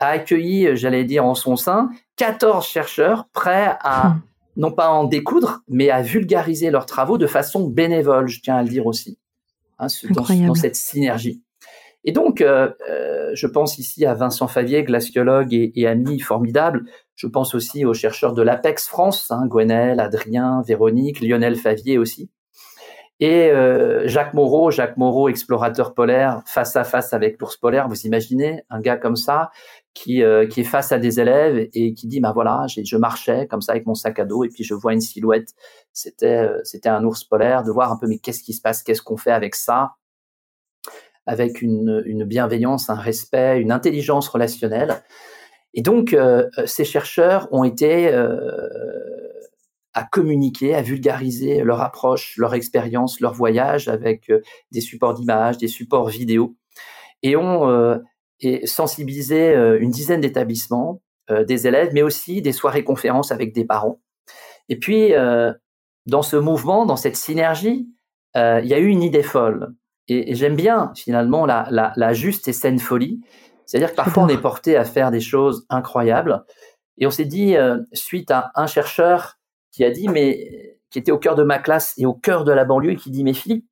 a 0.00 0.08
accueilli, 0.08 0.76
j'allais 0.76 1.04
dire 1.04 1.24
en 1.24 1.34
son 1.34 1.56
sein, 1.56 1.90
14 2.16 2.66
chercheurs 2.66 3.28
prêts 3.32 3.76
à, 3.80 4.08
hmm. 4.08 4.22
non 4.56 4.72
pas 4.72 4.90
en 4.90 5.04
découdre, 5.04 5.62
mais 5.68 5.90
à 5.90 6.02
vulgariser 6.02 6.70
leurs 6.70 6.86
travaux 6.86 7.18
de 7.18 7.26
façon 7.26 7.68
bénévole, 7.68 8.28
je 8.28 8.40
tiens 8.40 8.56
à 8.56 8.62
le 8.62 8.68
dire 8.68 8.86
aussi, 8.86 9.18
hein, 9.78 9.86
dans, 10.10 10.54
cette 10.54 10.76
synergie. 10.76 11.42
Et 12.04 12.12
donc, 12.12 12.42
euh, 12.42 12.70
euh, 12.88 13.30
je 13.34 13.46
pense 13.46 13.78
ici 13.78 14.04
à 14.04 14.14
Vincent 14.14 14.46
Favier, 14.46 14.84
glaciologue 14.84 15.54
et, 15.54 15.86
ami 15.86 16.20
formidable. 16.20 16.84
Je 17.16 17.26
pense 17.26 17.54
aussi 17.54 17.84
aux 17.86 17.94
chercheurs 17.94 18.34
de 18.34 18.42
l'APEX 18.42 18.86
France, 18.86 19.30
hein, 19.30 19.46
Gwenel, 19.46 20.00
Adrien, 20.00 20.62
Véronique, 20.66 21.20
Lionel 21.20 21.56
Favier 21.56 21.96
aussi. 21.96 22.30
Et 23.20 23.48
euh, 23.50 24.06
Jacques 24.06 24.34
Moreau, 24.34 24.70
Jacques 24.70 24.98
Moreau, 24.98 25.28
explorateur 25.28 25.94
polaire, 25.94 26.42
face 26.46 26.76
à 26.76 26.84
face 26.84 27.14
avec 27.14 27.40
l'ours 27.40 27.56
polaire. 27.56 27.88
Vous 27.88 28.06
imaginez 28.06 28.64
un 28.68 28.80
gars 28.80 28.96
comme 28.96 29.16
ça 29.16 29.50
qui, 29.94 30.20
est 30.20 30.64
face 30.64 30.92
à 30.92 30.98
des 30.98 31.20
élèves 31.20 31.68
et 31.72 31.94
qui 31.94 32.06
dit, 32.08 32.20
bah 32.20 32.32
voilà, 32.34 32.66
je 32.68 32.96
marchais 32.96 33.46
comme 33.46 33.62
ça 33.62 33.72
avec 33.72 33.86
mon 33.86 33.94
sac 33.94 34.18
à 34.18 34.24
dos 34.24 34.44
et 34.44 34.48
puis 34.48 34.64
je 34.64 34.74
vois 34.74 34.92
une 34.92 35.00
silhouette. 35.00 35.54
C'était 35.92 36.88
un 36.88 37.04
ours 37.04 37.24
polaire. 37.24 37.62
De 37.62 37.70
voir 37.70 37.92
un 37.92 37.96
peu, 37.96 38.08
mais 38.08 38.18
qu'est-ce 38.18 38.42
qui 38.42 38.52
se 38.52 38.60
passe? 38.60 38.82
Qu'est-ce 38.82 39.02
qu'on 39.02 39.16
fait 39.16 39.30
avec 39.30 39.54
ça? 39.54 39.92
Avec 41.26 41.62
une, 41.62 42.24
bienveillance, 42.24 42.90
un 42.90 42.94
respect, 42.94 43.60
une 43.60 43.72
intelligence 43.72 44.28
relationnelle. 44.28 45.02
Et 45.72 45.82
donc, 45.82 46.12
euh, 46.12 46.48
ces 46.66 46.84
chercheurs 46.84 47.48
ont 47.50 47.64
été 47.64 48.08
euh, 48.08 48.38
à 49.94 50.04
communiquer, 50.04 50.74
à 50.74 50.82
vulgariser 50.82 51.62
leur 51.62 51.80
approche, 51.80 52.36
leur 52.36 52.54
expérience, 52.54 53.20
leur 53.20 53.32
voyage 53.32 53.88
avec 53.88 54.30
euh, 54.30 54.40
des 54.70 54.80
supports 54.80 55.14
d'images, 55.14 55.58
des 55.58 55.68
supports 55.68 56.08
vidéo, 56.08 56.56
et 57.22 57.36
ont 57.36 58.02
sensibilisé 58.66 59.54
une 59.80 59.90
dizaine 59.90 60.20
d'établissements, 60.20 61.00
des 61.30 61.66
élèves, 61.66 61.88
mais 61.94 62.02
aussi 62.02 62.42
des 62.42 62.52
soirées 62.52 62.84
conférences 62.84 63.32
avec 63.32 63.54
des 63.54 63.64
parents. 63.64 64.02
Et 64.68 64.78
puis, 64.78 65.12
dans 66.04 66.20
ce 66.20 66.36
mouvement, 66.36 66.84
dans 66.84 66.96
cette 66.96 67.16
synergie, 67.16 67.88
il 68.34 68.66
y 68.66 68.74
a 68.74 68.78
eu 68.78 68.88
une 68.88 69.02
idée 69.02 69.22
folle. 69.22 69.74
Et, 70.08 70.34
j'aime 70.34 70.56
bien 70.56 70.92
finalement 70.94 71.46
la, 71.46 71.66
la, 71.70 71.92
la, 71.96 72.12
juste 72.12 72.48
et 72.48 72.52
saine 72.52 72.78
folie. 72.78 73.20
C'est-à-dire 73.66 73.90
que 73.90 73.96
parfois 73.96 74.24
on 74.24 74.28
est 74.28 74.40
porté 74.40 74.76
à 74.76 74.84
faire 74.84 75.10
des 75.10 75.20
choses 75.20 75.66
incroyables. 75.70 76.44
Et 76.98 77.06
on 77.06 77.10
s'est 77.10 77.24
dit, 77.24 77.56
euh, 77.56 77.78
suite 77.92 78.30
à 78.30 78.52
un 78.54 78.66
chercheur 78.66 79.38
qui 79.72 79.84
a 79.84 79.90
dit, 79.90 80.08
mais 80.08 80.78
qui 80.90 80.98
était 80.98 81.12
au 81.12 81.18
cœur 81.18 81.34
de 81.34 81.42
ma 81.42 81.58
classe 81.58 81.94
et 81.96 82.06
au 82.06 82.14
cœur 82.14 82.44
de 82.44 82.52
la 82.52 82.64
banlieue, 82.64 82.92
et 82.92 82.96
qui 82.96 83.10
dit, 83.10 83.24
mais 83.24 83.34
Philippe, 83.34 83.66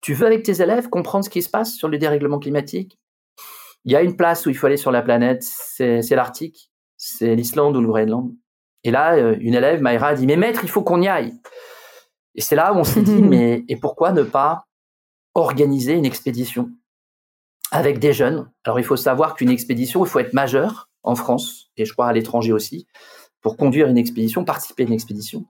tu 0.00 0.14
veux 0.14 0.26
avec 0.26 0.44
tes 0.44 0.62
élèves 0.62 0.88
comprendre 0.88 1.24
ce 1.24 1.30
qui 1.30 1.42
se 1.42 1.50
passe 1.50 1.74
sur 1.74 1.88
le 1.88 1.98
dérèglement 1.98 2.38
climatique? 2.38 2.98
Il 3.84 3.92
y 3.92 3.96
a 3.96 4.02
une 4.02 4.16
place 4.16 4.46
où 4.46 4.50
il 4.50 4.56
faut 4.56 4.66
aller 4.66 4.76
sur 4.76 4.92
la 4.92 5.02
planète, 5.02 5.42
c'est 5.42 6.08
l'Arctique, 6.10 6.70
c'est 6.96 7.34
l'Islande 7.34 7.76
ou 7.76 7.80
le 7.80 7.88
Groenland. 7.88 8.32
Et 8.84 8.90
là, 8.90 9.14
euh, 9.14 9.36
une 9.40 9.54
élève, 9.54 9.82
Mayra, 9.82 10.08
a 10.08 10.14
dit, 10.14 10.26
mais 10.26 10.36
maître, 10.36 10.60
il 10.62 10.70
faut 10.70 10.82
qu'on 10.82 11.02
y 11.02 11.08
aille. 11.08 11.34
Et 12.34 12.40
c'est 12.40 12.56
là 12.56 12.72
où 12.72 12.76
on 12.76 12.84
s'est 12.84 13.02
dit, 13.02 13.22
mais 13.22 13.64
et 13.68 13.76
pourquoi 13.76 14.12
ne 14.12 14.22
pas 14.22 14.66
organiser 15.34 15.94
une 15.94 16.06
expédition 16.06 16.70
avec 17.70 17.98
des 17.98 18.12
jeunes? 18.12 18.50
Alors 18.64 18.78
il 18.78 18.84
faut 18.84 18.96
savoir 18.96 19.34
qu'une 19.34 19.50
expédition, 19.50 20.04
il 20.04 20.08
faut 20.08 20.18
être 20.18 20.32
majeur 20.32 20.88
en 21.02 21.14
France 21.14 21.70
et 21.76 21.84
je 21.84 21.92
crois 21.92 22.06
à 22.06 22.12
l'étranger 22.12 22.52
aussi 22.52 22.86
pour 23.40 23.56
conduire 23.56 23.88
une 23.88 23.98
expédition, 23.98 24.44
participer 24.44 24.82
à 24.82 24.86
une 24.86 24.92
expédition. 24.92 25.46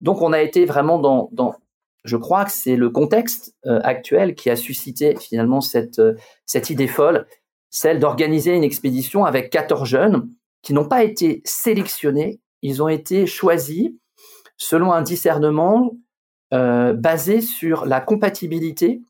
Donc 0.00 0.20
on 0.20 0.32
a 0.32 0.40
été 0.40 0.64
vraiment 0.64 0.98
dans, 0.98 1.28
dans 1.32 1.54
je 2.02 2.16
crois 2.16 2.44
que 2.44 2.50
c'est 2.50 2.76
le 2.76 2.88
contexte 2.90 3.54
euh, 3.66 3.78
actuel 3.84 4.34
qui 4.34 4.48
a 4.48 4.56
suscité 4.56 5.14
finalement 5.16 5.60
cette, 5.60 5.98
euh, 5.98 6.14
cette 6.46 6.70
idée 6.70 6.88
folle 6.88 7.26
celle 7.70 8.00
d'organiser 8.00 8.54
une 8.54 8.64
expédition 8.64 9.24
avec 9.24 9.50
14 9.50 9.88
jeunes 9.88 10.28
qui 10.62 10.74
n'ont 10.74 10.88
pas 10.88 11.04
été 11.04 11.40
sélectionnés, 11.44 12.40
ils 12.62 12.82
ont 12.82 12.88
été 12.88 13.26
choisis 13.26 13.92
selon 14.56 14.92
un 14.92 15.02
discernement 15.02 15.92
euh, 16.52 16.92
basé 16.94 17.40
sur 17.40 17.86
la 17.86 18.00
compatibilité, 18.00 19.02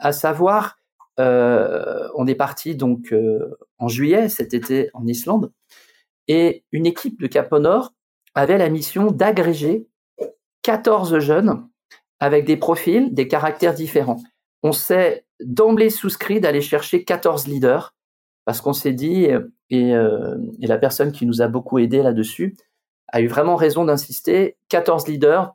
à 0.00 0.10
savoir, 0.10 0.76
euh, 1.20 2.08
on 2.16 2.26
est 2.26 2.34
parti 2.34 2.74
donc 2.74 3.12
euh, 3.12 3.56
en 3.78 3.86
juillet 3.86 4.28
cet 4.28 4.54
été 4.54 4.90
en 4.94 5.06
Islande, 5.06 5.52
et 6.26 6.64
une 6.72 6.86
équipe 6.86 7.20
de 7.20 7.28
Cap 7.28 7.52
Nord 7.52 7.92
avait 8.34 8.58
la 8.58 8.68
mission 8.68 9.12
d'agréger 9.12 9.86
14 10.62 11.20
jeunes 11.20 11.68
avec 12.18 12.44
des 12.44 12.56
profils, 12.56 13.14
des 13.14 13.28
caractères 13.28 13.74
différents. 13.74 14.20
On 14.64 14.72
s'est 14.72 15.24
d'emblée 15.40 15.90
souscrit 15.90 16.40
d'aller 16.40 16.60
chercher 16.60 17.04
14 17.04 17.46
leaders 17.46 17.94
parce 18.44 18.60
qu'on 18.60 18.72
s'est 18.72 18.92
dit, 18.92 19.28
et, 19.70 19.90
et, 19.90 20.66
la 20.66 20.78
personne 20.78 21.12
qui 21.12 21.24
nous 21.24 21.40
a 21.40 21.46
beaucoup 21.46 21.78
aidé 21.78 22.02
là-dessus, 22.02 22.56
a 23.12 23.20
eu 23.20 23.28
vraiment 23.28 23.54
raison 23.54 23.84
d'insister, 23.84 24.56
14 24.68 25.06
leaders, 25.06 25.54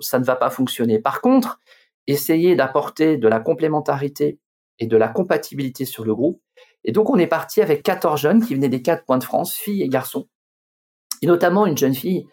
ça 0.00 0.18
ne 0.18 0.24
va 0.24 0.36
pas 0.36 0.50
fonctionner. 0.50 0.98
Par 0.98 1.20
contre, 1.20 1.60
essayer 2.06 2.56
d'apporter 2.56 3.16
de 3.16 3.28
la 3.28 3.40
complémentarité 3.40 4.38
et 4.78 4.86
de 4.86 4.96
la 4.96 5.08
compatibilité 5.08 5.84
sur 5.84 6.04
le 6.04 6.14
groupe. 6.14 6.40
Et 6.84 6.92
donc, 6.92 7.10
on 7.10 7.18
est 7.18 7.26
parti 7.26 7.60
avec 7.60 7.82
14 7.82 8.20
jeunes 8.20 8.44
qui 8.44 8.54
venaient 8.54 8.68
des 8.68 8.82
quatre 8.82 9.04
coins 9.04 9.18
de 9.18 9.24
France, 9.24 9.54
filles 9.54 9.82
et 9.82 9.88
garçons. 9.88 10.28
Et 11.22 11.26
notamment 11.26 11.66
une 11.66 11.76
jeune 11.76 11.94
fille, 11.94 12.26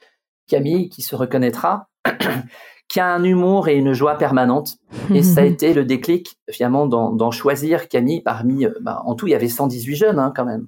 Camille, 0.48 0.90
qui 0.90 1.02
se 1.02 1.16
reconnaîtra, 1.16 1.90
qui 2.88 3.00
a 3.00 3.08
un 3.08 3.24
humour 3.24 3.68
et 3.68 3.76
une 3.76 3.94
joie 3.94 4.16
permanente. 4.16 4.78
Et 5.14 5.24
ça 5.24 5.42
a 5.42 5.46
été 5.46 5.74
le 5.74 5.86
déclic, 5.86 6.38
finalement, 6.52 6.86
d'en 6.86 7.32
choisir 7.32 7.88
Camille 7.90 8.22
parmi, 8.22 8.66
euh, 8.66 8.74
bah, 8.82 9.02
en 9.06 9.16
tout, 9.16 9.28
il 9.28 9.32
y 9.32 9.36
avait 9.36 9.50
118 9.50 9.96
jeunes, 9.96 10.20
hein, 10.20 10.32
quand 10.36 10.46
même. 10.46 10.68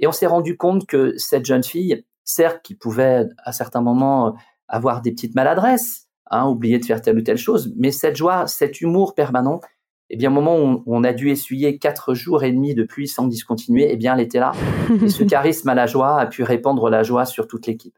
Et 0.00 0.06
on 0.06 0.12
s'est 0.12 0.26
rendu 0.26 0.56
compte 0.56 0.86
que 0.86 1.16
cette 1.18 1.44
jeune 1.44 1.62
fille, 1.62 2.04
certes, 2.24 2.60
qui 2.62 2.74
pouvait 2.74 3.26
à 3.44 3.52
certains 3.52 3.82
moments 3.82 4.34
avoir 4.70 5.02
des 5.02 5.12
petites 5.12 5.34
maladresses, 5.34 6.08
hein, 6.30 6.46
oublier 6.46 6.78
de 6.78 6.84
faire 6.84 7.02
telle 7.02 7.18
ou 7.18 7.22
telle 7.22 7.36
chose, 7.36 7.74
mais 7.76 7.90
cette 7.90 8.16
joie, 8.16 8.46
cet 8.46 8.80
humour 8.80 9.14
permanent, 9.14 9.60
eh 10.08 10.16
bien, 10.16 10.30
au 10.30 10.34
moment 10.34 10.58
où 10.58 10.82
on 10.86 11.04
a 11.04 11.12
dû 11.12 11.30
essuyer 11.30 11.78
quatre 11.78 12.14
jours 12.14 12.42
et 12.42 12.50
demi 12.50 12.74
de 12.74 12.82
pluie 12.82 13.06
sans 13.06 13.26
discontinuer, 13.26 13.88
eh 13.90 13.96
bien, 13.96 14.14
elle 14.14 14.20
était 14.20 14.40
là. 14.40 14.52
Et 15.04 15.08
ce 15.08 15.22
charisme 15.22 15.68
à 15.68 15.74
la 15.74 15.86
joie 15.86 16.18
a 16.18 16.26
pu 16.26 16.42
répandre 16.42 16.90
la 16.90 17.04
joie 17.04 17.26
sur 17.26 17.46
toute 17.46 17.68
l'équipe. 17.68 17.96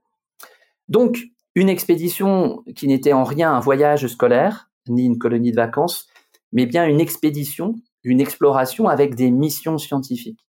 Donc, 0.89 1.23
une 1.55 1.71
expédition 1.71 2.63
qui 2.77 2.87
n'était 2.87 3.15
en 3.15 3.25
rien 3.25 3.55
un 3.55 3.61
voyage 3.61 4.07
scolaire, 4.09 4.71
ni 4.89 5.07
une 5.07 5.19
colonie 5.19 5.53
de 5.53 5.57
vacances, 5.57 6.07
mais 6.53 6.67
bien 6.67 6.87
une 6.87 7.01
expédition, 7.01 7.77
une 8.05 8.21
exploration 8.21 8.89
avec 8.89 9.15
des 9.15 9.31
missions 9.31 9.79
scientifiques. 9.79 10.45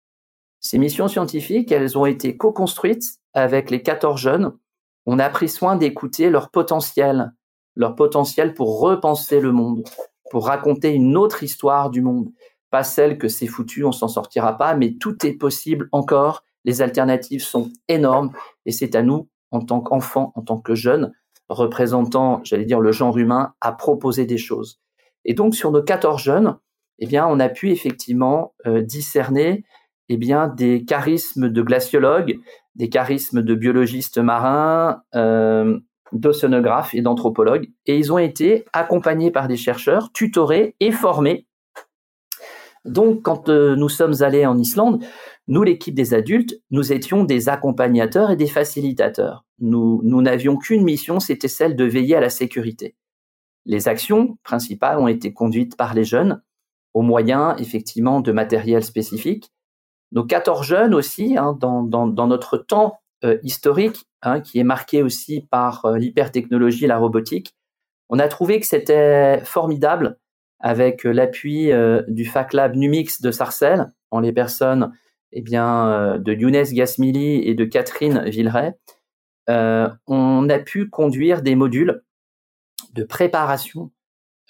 Ces 0.59 0.79
missions 0.79 1.07
scientifiques, 1.07 1.71
elles 1.71 1.97
ont 1.97 2.07
été 2.07 2.37
co-construites 2.37 3.19
avec 3.35 3.71
les 3.71 3.83
14 3.83 4.21
jeunes, 4.21 4.53
on 5.07 5.19
a 5.19 5.29
pris 5.29 5.49
soin 5.49 5.77
d'écouter 5.77 6.31
leur 6.31 6.51
potentiel, 6.51 7.33
leur 7.77 7.95
potentiel 7.95 8.55
pour 8.55 8.81
repenser 8.81 9.41
le 9.41 9.53
monde, 9.53 9.85
pour 10.31 10.47
raconter 10.47 10.91
une 10.93 11.17
autre 11.17 11.43
histoire 11.43 11.91
du 11.91 12.03
monde. 12.03 12.31
Pas 12.71 12.85
celle 12.85 13.19
que 13.19 13.29
c'est 13.29 13.47
foutu, 13.47 13.85
on 13.85 13.93
s'en 13.93 14.09
sortira 14.09 14.57
pas, 14.57 14.75
mais 14.75 14.95
tout 14.95 15.27
est 15.27 15.35
possible 15.35 15.89
encore. 15.93 16.45
Les 16.65 16.81
alternatives 16.81 17.43
sont 17.43 17.71
énormes 17.89 18.33
et 18.65 18.73
c'est 18.73 18.95
à 18.95 19.03
nous, 19.03 19.29
en 19.51 19.61
tant 19.61 19.81
qu'enfants, 19.81 20.33
en 20.37 20.43
tant 20.43 20.59
que 20.59 20.75
jeunes, 20.75 21.13
représentant, 21.49 22.41
j'allais 22.45 22.65
dire, 22.65 22.81
le 22.81 22.93
genre 22.93 23.19
humain, 23.19 23.55
à 23.61 23.73
proposer 23.73 24.25
des 24.25 24.39
choses. 24.39 24.81
Et 25.25 25.35
donc, 25.35 25.55
sur 25.55 25.71
nos 25.71 25.83
14 25.83 26.23
jeunes, 26.23 26.59
eh 26.99 27.07
bien, 27.07 27.27
on 27.27 27.41
a 27.41 27.49
pu 27.49 27.71
effectivement 27.71 28.55
euh, 28.67 28.81
discerner 28.81 29.65
eh 30.09 30.17
bien, 30.17 30.49
des 30.49 30.85
charismes 30.85 31.49
de 31.49 31.63
glaciologues, 31.63 32.39
des 32.75 32.89
charismes 32.89 33.43
de 33.43 33.55
biologistes 33.55 34.19
marins, 34.19 35.03
euh, 35.15 35.79
d'océanographes 36.13 36.95
et 36.95 37.03
d'anthropologues. 37.03 37.71
Et 37.87 37.97
ils 37.97 38.13
ont 38.13 38.19
été 38.19 38.65
accompagnés 38.73 39.31
par 39.31 39.49
des 39.49 39.57
chercheurs, 39.57 40.13
tutorés 40.13 40.75
et 40.81 40.93
formés. 40.93 41.47
Donc, 42.85 43.23
quand 43.23 43.49
euh, 43.49 43.77
nous 43.77 43.89
sommes 43.89 44.23
allés 44.23 44.45
en 44.45 44.59
Islande, 44.59 45.05
nous, 45.49 45.63
l'équipe 45.63 45.95
des 45.95 46.15
adultes, 46.15 46.61
nous 46.71 46.93
étions 46.93 47.25
des 47.25 47.49
accompagnateurs 47.49 48.31
et 48.31 48.37
des 48.37 48.47
facilitateurs. 48.47 49.45
Nous, 49.59 50.01
nous 50.05 50.23
n'avions 50.23 50.57
qu'une 50.57 50.85
mission, 50.85 51.21
c'était 51.21 51.49
celle 51.49 51.77
de 51.77 51.85
veiller 51.85 52.17
à 52.17 52.21
la 52.21 52.31
sécurité. 52.31 52.97
Les 53.65 53.89
actions 53.89 54.39
principales 54.43 54.99
ont 54.99 55.09
été 55.09 55.33
conduites 55.33 55.77
par 55.77 55.95
les 55.95 56.05
jeunes, 56.05 56.43
au 56.95 57.03
moyen 57.03 57.57
effectivement 57.57 58.21
de 58.21 58.33
matériel 58.33 58.83
spécifique, 58.83 59.53
nos 60.13 60.25
14 60.25 60.65
jeunes 60.65 60.95
aussi, 60.95 61.37
hein, 61.37 61.57
dans, 61.59 61.83
notre 62.27 62.59
temps 62.59 63.01
euh, 63.25 63.39
historique, 63.43 64.05
hein, 64.23 64.41
qui 64.41 64.59
est 64.59 64.65
marqué 64.65 65.03
aussi 65.03 65.47
par 65.51 65.85
euh, 65.85 65.97
l'hypertechnologie 65.97 66.85
et 66.85 66.89
la 66.89 66.99
robotique, 66.99 67.57
on 68.09 68.19
a 68.19 68.29
trouvé 68.29 68.61
que 68.61 68.67
c'était 68.67 69.41
formidable 69.45 70.19
avec 70.61 71.07
euh, 71.07 71.13
l'appui 71.13 71.71
du 72.09 72.25
FacLab 72.25 72.77
Numix 72.77 73.21
de 73.21 73.31
Sarcelles, 73.31 73.91
en 74.11 74.21
les 74.21 74.33
personnes 74.33 74.93
eh 75.33 75.41
bien, 75.41 76.19
de 76.19 76.33
Younes 76.35 76.73
Gasmili 76.73 77.49
et 77.49 77.55
de 77.55 77.65
Catherine 77.65 78.25
Villeray. 78.27 78.75
on 79.49 80.49
a 80.51 80.59
pu 80.59 80.91
conduire 80.91 81.41
des 81.41 81.55
modules 81.55 82.03
de 82.93 83.03
préparation 83.03 83.91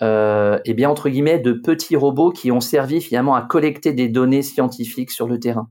euh, 0.03 0.59
et 0.65 0.75
bien 0.75 0.91
entre 0.91 1.09
guillemets 1.09 1.39
de 1.39 1.53
petits 1.53 1.95
robots 1.95 2.33
qui 2.33 2.51
ont 2.51 2.61
servi 2.61 3.01
finalement 3.01 3.37
à 3.37 3.43
collecter 3.43 3.93
des 3.93 4.09
données 4.09 4.43
scientifiques 4.43 5.13
sur 5.13 5.29
le 5.29 5.39
terrain. 5.39 5.71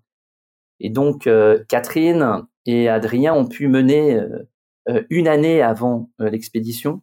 Et 0.80 0.90
donc 0.90 1.28
euh, 1.28 1.64
Catherine 1.68 2.44
et 2.66 2.88
Adrien 2.88 3.34
ont 3.34 3.46
pu 3.46 3.68
mener 3.68 4.16
euh, 4.88 5.04
une 5.10 5.28
année 5.28 5.62
avant 5.62 6.10
l'expédition 6.18 7.02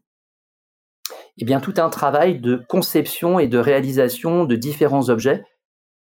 et 1.36 1.44
bien 1.44 1.60
tout 1.60 1.74
un 1.76 1.90
travail 1.90 2.40
de 2.40 2.62
conception 2.68 3.38
et 3.38 3.46
de 3.46 3.58
réalisation 3.58 4.44
de 4.44 4.56
différents 4.56 5.08
objets, 5.10 5.44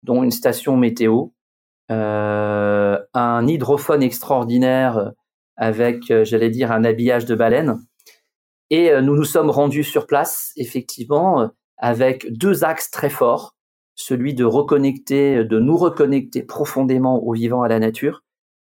dont 0.03 0.23
une 0.23 0.31
station 0.31 0.77
météo, 0.77 1.27
un 1.91 3.47
hydrophone 3.47 4.03
extraordinaire 4.03 5.13
avec, 5.57 6.11
j'allais 6.25 6.49
dire, 6.49 6.73
un 6.73 6.85
habillage 6.85 7.27
de 7.27 7.35
baleine, 7.35 7.79
et 8.71 8.91
euh, 8.91 9.01
nous 9.01 9.17
nous 9.17 9.25
sommes 9.25 9.51
rendus 9.51 9.85
sur 9.85 10.07
place, 10.07 10.53
effectivement, 10.57 11.41
euh, 11.41 11.49
avec 11.79 12.33
deux 12.33 12.65
axes 12.65 12.91
très 12.91 13.11
forts. 13.11 13.55
Celui 13.95 14.35
de 14.35 14.45
reconnecter, 14.45 15.45
de 15.45 15.59
nous 15.59 15.77
reconnecter 15.77 16.43
profondément 16.43 17.23
au 17.25 17.33
vivant, 17.33 17.63
à 17.63 17.69
la 17.69 17.79
nature, 17.79 18.23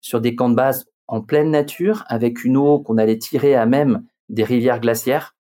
sur 0.01 0.21
des 0.21 0.35
camps 0.35 0.49
de 0.49 0.55
base 0.55 0.85
en 1.07 1.21
pleine 1.21 1.49
nature, 1.49 2.03
avec 2.07 2.43
une 2.43 2.57
eau 2.57 2.79
qu'on 2.79 2.97
allait 2.97 3.17
tirer 3.17 3.55
à 3.55 3.65
même 3.65 4.05
des 4.29 4.43
rivières 4.43 4.79
glaciaires. 4.79 5.35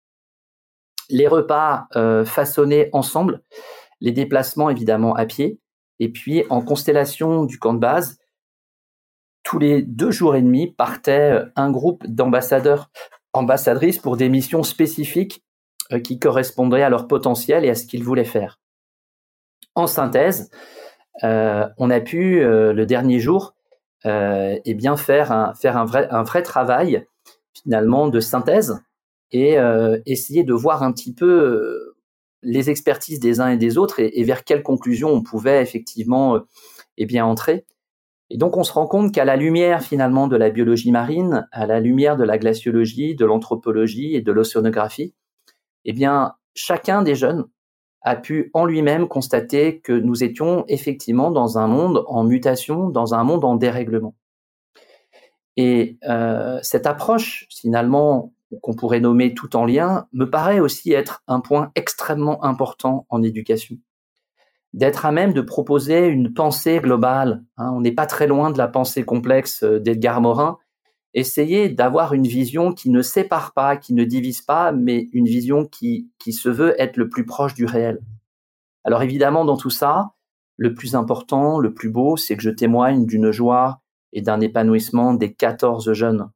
Les 1.10 1.28
repas 1.28 1.88
euh, 1.96 2.24
façonnés 2.24 2.90
ensemble, 2.94 3.42
les 4.00 4.12
déplacements 4.12 4.70
évidemment 4.70 5.16
à 5.16 5.26
pied, 5.26 5.60
et 6.00 6.10
puis 6.10 6.44
en 6.50 6.62
constellation 6.62 7.44
du 7.44 7.60
camp 7.60 7.74
de 7.74 7.80
base, 7.80 8.20
tous 9.44 9.60
les 9.60 9.82
deux 9.82 10.12
jours 10.12 10.36
et 10.36 10.42
demi 10.42 10.72
partait 10.72 11.42
un 11.56 11.72
groupe 11.72 12.06
d'ambassadeurs 12.08 12.90
ambassadrices 13.34 14.00
pour 14.00 14.18
des 14.18 14.30
missions 14.30 14.64
spécifiques 14.64 15.44
euh, 15.92 16.00
qui 16.00 16.20
correspondraient 16.20 16.84
à 16.84 16.90
leur 16.90 17.08
potentiel 17.08 17.66
et 17.66 17.70
à 17.70 17.76
ce 17.76 17.86
qu'ils 17.86 18.04
voulaient 18.04 18.24
faire. 18.24 18.60
En 19.76 19.88
synthèse, 19.88 20.50
euh, 21.24 21.68
on 21.78 21.90
a 21.90 22.00
pu 22.00 22.42
euh, 22.42 22.74
le 22.74 22.86
dernier 22.86 23.20
jour 23.20 23.56
eh 24.06 24.74
bien 24.74 24.98
faire 24.98 25.32
un 25.32 26.24
vrai 26.24 26.44
travail 26.44 27.06
finalement 27.54 28.10
de 28.10 28.20
synthèse 28.20 28.82
et 29.32 29.56
essayer 30.06 30.44
de 30.44 30.54
voir 30.54 30.84
un 30.84 30.92
petit 30.92 31.14
peu 31.14 31.96
les 32.42 32.70
expertises 32.70 33.22
des 33.22 33.40
uns 33.40 33.48
et 33.48 33.56
des 33.56 33.78
autres 33.78 34.02
et, 34.02 34.24
vers 34.26 34.44
quelles 34.44 34.62
conclusions 34.62 35.08
on 35.08 35.24
pouvait 35.24 35.62
effectivement 35.62 36.38
eh 36.98 37.22
entrer 37.22 37.66
et 38.30 38.38
donc 38.38 38.58
on 38.58 38.64
se 38.64 38.74
rend 38.74 38.88
compte 38.88 39.14
qu'à 39.14 39.26
la 39.26 39.36
lumière 39.36 39.84
finalement 39.84 40.28
de 40.28 40.36
la 40.36 40.50
biologie 40.50 40.92
marine, 40.92 41.48
à 41.52 41.66
la 41.66 41.80
lumière 41.80 42.18
de 42.18 42.24
la 42.24 42.38
glaciologie, 42.38 43.16
de 43.16 43.26
l'anthropologie 43.26 44.16
et 44.16 44.22
de 44.22 44.32
l'océanographie, 44.32 45.14
eh 45.86 45.94
bien 45.94 46.34
chacun 46.56 47.02
des 47.02 47.16
jeunes 47.16 47.46
a 48.02 48.16
pu 48.16 48.50
en 48.54 48.66
lui-même 48.66 49.08
constater 49.08 49.80
que 49.80 49.94
nous 49.94 50.24
étions 50.24 50.66
effectivement 50.68 51.32
dans 51.32 51.58
un 51.58 51.68
monde 51.68 52.04
en 52.08 52.24
mutation, 52.24 52.90
dans 52.90 53.14
un 53.14 53.24
monde 53.24 53.46
en 53.46 53.56
dérèglement. 53.56 54.16
Et 55.56 55.98
euh, 56.10 56.60
cette 56.64 56.86
approche 56.86 57.48
finalement 57.50 58.34
qu'on 58.62 58.74
pourrait 58.74 59.00
nommer 59.00 59.34
tout 59.34 59.56
en 59.56 59.66
lien 59.66 60.08
me 60.12 60.30
paraît 60.30 60.60
aussi 60.60 60.92
être 60.92 61.24
un 61.28 61.40
point 61.40 61.72
extrêmement 61.76 62.44
important 62.44 63.06
en 63.10 63.24
éducation 63.24 63.78
d'être 64.74 65.06
à 65.06 65.12
même 65.12 65.34
de 65.34 65.42
proposer 65.42 66.08
une 66.08 66.34
pensée 66.34 66.80
globale. 66.80 67.44
Hein. 67.58 67.72
on 67.74 67.82
n'est 67.82 67.92
pas 67.92 68.06
très 68.06 68.28
loin 68.28 68.52
de 68.52 68.58
la 68.58 68.68
pensée 68.68 69.04
complexe 69.04 69.64
euh, 69.64 69.80
d'Edgar 69.80 70.22
Morin. 70.22 70.58
Essayer 71.14 71.70
d'avoir 71.70 72.14
une 72.14 72.26
vision 72.26 72.74
qui 72.74 72.90
ne 72.90 73.04
sépare 73.04 73.54
pas, 73.54 73.78
qui 73.78 73.94
ne 73.94 74.04
divise 74.04 74.42
pas, 74.42 74.72
mais 74.72 75.10
une 75.14 75.26
vision 75.26 75.66
qui, 75.66 76.10
qui 76.18 76.34
se 76.34 76.50
veut 76.50 76.74
être 76.82 76.98
le 76.98 77.08
plus 77.08 77.26
proche 77.26 77.54
du 77.54 77.66
réel. 77.66 78.00
Alors 78.84 79.04
évidemment, 79.04 79.46
dans 79.46 79.58
tout 79.58 79.70
ça, 79.70 80.14
le 80.58 80.74
plus 80.74 80.96
important, 80.96 81.60
le 81.60 81.74
plus 81.74 81.90
beau, 81.90 82.18
c'est 82.18 82.36
que 82.36 82.42
je 82.42 82.50
témoigne 82.50 83.06
d'une 83.06 83.32
joie 83.32 83.82
et 84.12 84.22
d'un 84.22 84.42
épanouissement 84.42 85.14
des 85.14 85.34
14 85.34 85.94
jeunes. 85.94 86.30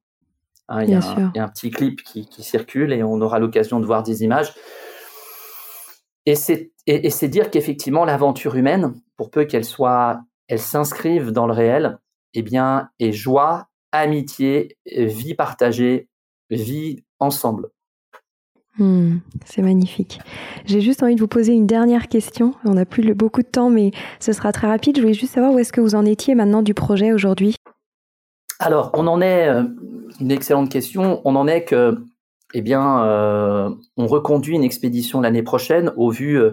Hein, 0.69 0.84
il, 0.84 0.89
y 0.89 0.95
a 0.95 1.43
un, 1.43 1.47
petit 1.47 1.71
clip 1.71 2.04
qui, 2.04 2.28
circule 2.39 2.91
et 2.91 3.02
on 3.02 3.21
aura 3.21 3.39
l'occasion 3.39 3.80
de 3.80 3.86
voir 3.86 4.04
des 4.04 4.23
images. 4.23 4.54
Et 6.28 6.36
c'est 6.36 7.28
dire 7.28 7.50
qu'effectivement 7.50 8.06
l'aventure 8.06 8.56
humaine, 8.56 8.94
pour 9.16 9.32
peu 9.32 9.46
qu'elle 9.46 9.66
soit, 9.66 10.20
elle 10.48 10.60
s'inscrive 10.60 11.32
dans 11.32 11.48
le 11.48 11.54
réel, 11.54 12.00
eh 12.34 12.42
bien, 12.42 12.90
est 13.00 13.13
joie, 13.13 13.68
amitié, 13.94 14.78
vie 14.86 15.34
partagée, 15.34 16.10
vie 16.50 17.04
ensemble. 17.20 17.70
Hmm, 18.78 19.18
c'est 19.46 19.63
magnifique. 19.63 20.20
J'ai 20.66 20.82
juste 20.82 21.02
envie 21.02 21.16
de 21.16 21.20
vous 21.20 21.28
poser 21.28 21.54
une 21.54 21.66
dernière 21.66 22.10
question. 22.10 22.54
On 22.63 22.76
n'a 22.76 22.86
plus 22.86 23.16
beaucoup 23.16 23.42
de 23.42 23.48
temps, 23.48 23.72
mais 23.72 23.92
ce 24.20 24.34
sera 24.34 24.52
très 24.52 24.68
rapide. 24.68 24.98
Je 24.98 25.02
voulais 25.02 25.13
juste 25.16 25.34
savoir 25.34 25.54
où 25.54 25.60
est-ce 25.60 25.74
que 25.74 25.82
vous 25.82 25.96
en 25.96 26.06
étiez 26.06 26.36
maintenant 26.36 26.62
du 26.62 26.74
projet 26.74 27.12
aujourd'hui? 27.12 27.56
Alors, 28.60 28.92
on 28.94 29.08
en 29.08 29.22
est, 29.22 29.48
euh, 29.48 29.63
une 30.20 30.32
excellente 30.32 30.70
question, 30.70 31.22
on 31.26 31.36
en 31.36 31.48
est 31.48 31.63
que, 31.63 31.98
eh 32.54 32.62
bien, 32.62 33.04
euh, 33.06 33.70
on 33.98 34.08
reconduit 34.08 34.56
une 34.56 34.64
expédition 34.64 35.22
l'année 35.22 35.44
prochaine 35.44 35.94
au 35.98 36.10
vu 36.10 36.40
euh, 36.40 36.52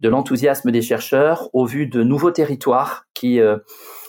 de 0.00 0.08
l'enthousiasme 0.08 0.70
des 0.70 0.82
chercheurs, 0.82 1.48
au 1.52 1.66
vu 1.66 1.86
de 1.86 2.02
nouveaux 2.02 2.30
territoires 2.30 3.04
qui, 3.12 3.38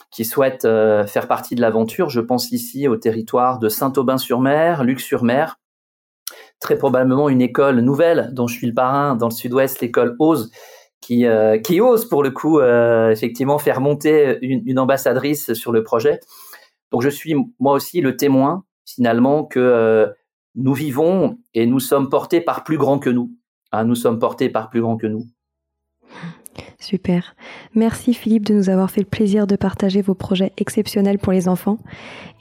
qui 0.09 0.23
souhaitent 0.23 0.61
faire 0.61 1.27
partie 1.27 1.53
de 1.53 1.59
l'aventure. 1.59 2.09
Je 2.09 2.21
pense 2.21 2.53
ici 2.53 2.87
au 2.87 2.95
territoire 2.95 3.59
de 3.59 3.67
Saint-Aubin-sur-Mer, 3.67 4.85
Luc-sur-Mer, 4.85 5.59
très 6.61 6.77
probablement 6.77 7.27
une 7.27 7.41
école 7.41 7.81
nouvelle 7.81 8.29
dont 8.31 8.47
je 8.47 8.55
suis 8.55 8.67
le 8.67 8.73
parrain 8.73 9.15
dans 9.15 9.27
le 9.27 9.33
sud-ouest, 9.33 9.81
l'école 9.81 10.15
OSE, 10.19 10.49
qui, 11.01 11.25
euh, 11.25 11.57
qui 11.57 11.81
ose 11.81 12.07
pour 12.07 12.23
le 12.23 12.29
coup 12.29 12.59
euh, 12.59 13.09
effectivement 13.09 13.57
faire 13.57 13.81
monter 13.81 14.37
une, 14.41 14.79
ambassadrice 14.79 15.53
sur 15.53 15.71
le 15.71 15.83
projet. 15.83 16.19
Donc 16.91 17.01
je 17.01 17.09
suis 17.09 17.35
moi 17.59 17.73
aussi 17.73 17.99
le 18.01 18.15
témoin 18.15 18.63
finalement 18.85 19.43
que 19.43 19.59
euh, 19.59 20.07
nous 20.55 20.73
vivons 20.73 21.37
et 21.53 21.65
nous 21.65 21.79
sommes 21.79 22.09
portés 22.09 22.41
par 22.41 22.63
plus 22.63 22.77
grand 22.77 22.99
que 22.99 23.09
nous. 23.09 23.31
Hein, 23.71 23.85
nous 23.85 23.95
sommes 23.95 24.19
portés 24.19 24.49
par 24.49 24.69
plus 24.69 24.81
grand 24.81 24.97
que 24.97 25.07
nous. 25.07 25.25
Super. 26.79 27.35
Merci 27.75 28.13
Philippe 28.13 28.45
de 28.45 28.53
nous 28.53 28.69
avoir 28.69 28.89
fait 28.91 29.01
le 29.01 29.07
plaisir 29.07 29.47
de 29.47 29.55
partager 29.55 30.01
vos 30.01 30.15
projets 30.15 30.51
exceptionnels 30.57 31.19
pour 31.19 31.31
les 31.31 31.47
enfants 31.47 31.77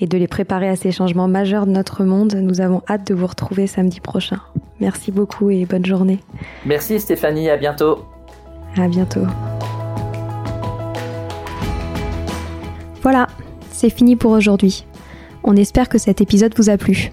et 0.00 0.06
de 0.06 0.18
les 0.18 0.26
préparer 0.26 0.68
à 0.68 0.76
ces 0.76 0.90
changements 0.90 1.28
majeurs 1.28 1.66
de 1.66 1.70
notre 1.70 2.04
monde. 2.04 2.34
Nous 2.34 2.60
avons 2.60 2.82
hâte 2.88 3.06
de 3.06 3.14
vous 3.14 3.26
retrouver 3.26 3.66
samedi 3.66 4.00
prochain. 4.00 4.40
Merci 4.80 5.12
beaucoup 5.12 5.50
et 5.50 5.66
bonne 5.66 5.84
journée. 5.84 6.20
Merci 6.64 6.98
Stéphanie, 6.98 7.50
à 7.50 7.58
bientôt. 7.58 8.04
À 8.76 8.88
bientôt. 8.88 9.26
Voilà, 13.02 13.28
c'est 13.70 13.90
fini 13.90 14.16
pour 14.16 14.32
aujourd'hui. 14.32 14.86
On 15.44 15.54
espère 15.54 15.88
que 15.88 15.98
cet 15.98 16.20
épisode 16.20 16.54
vous 16.56 16.70
a 16.70 16.76
plu. 16.76 17.12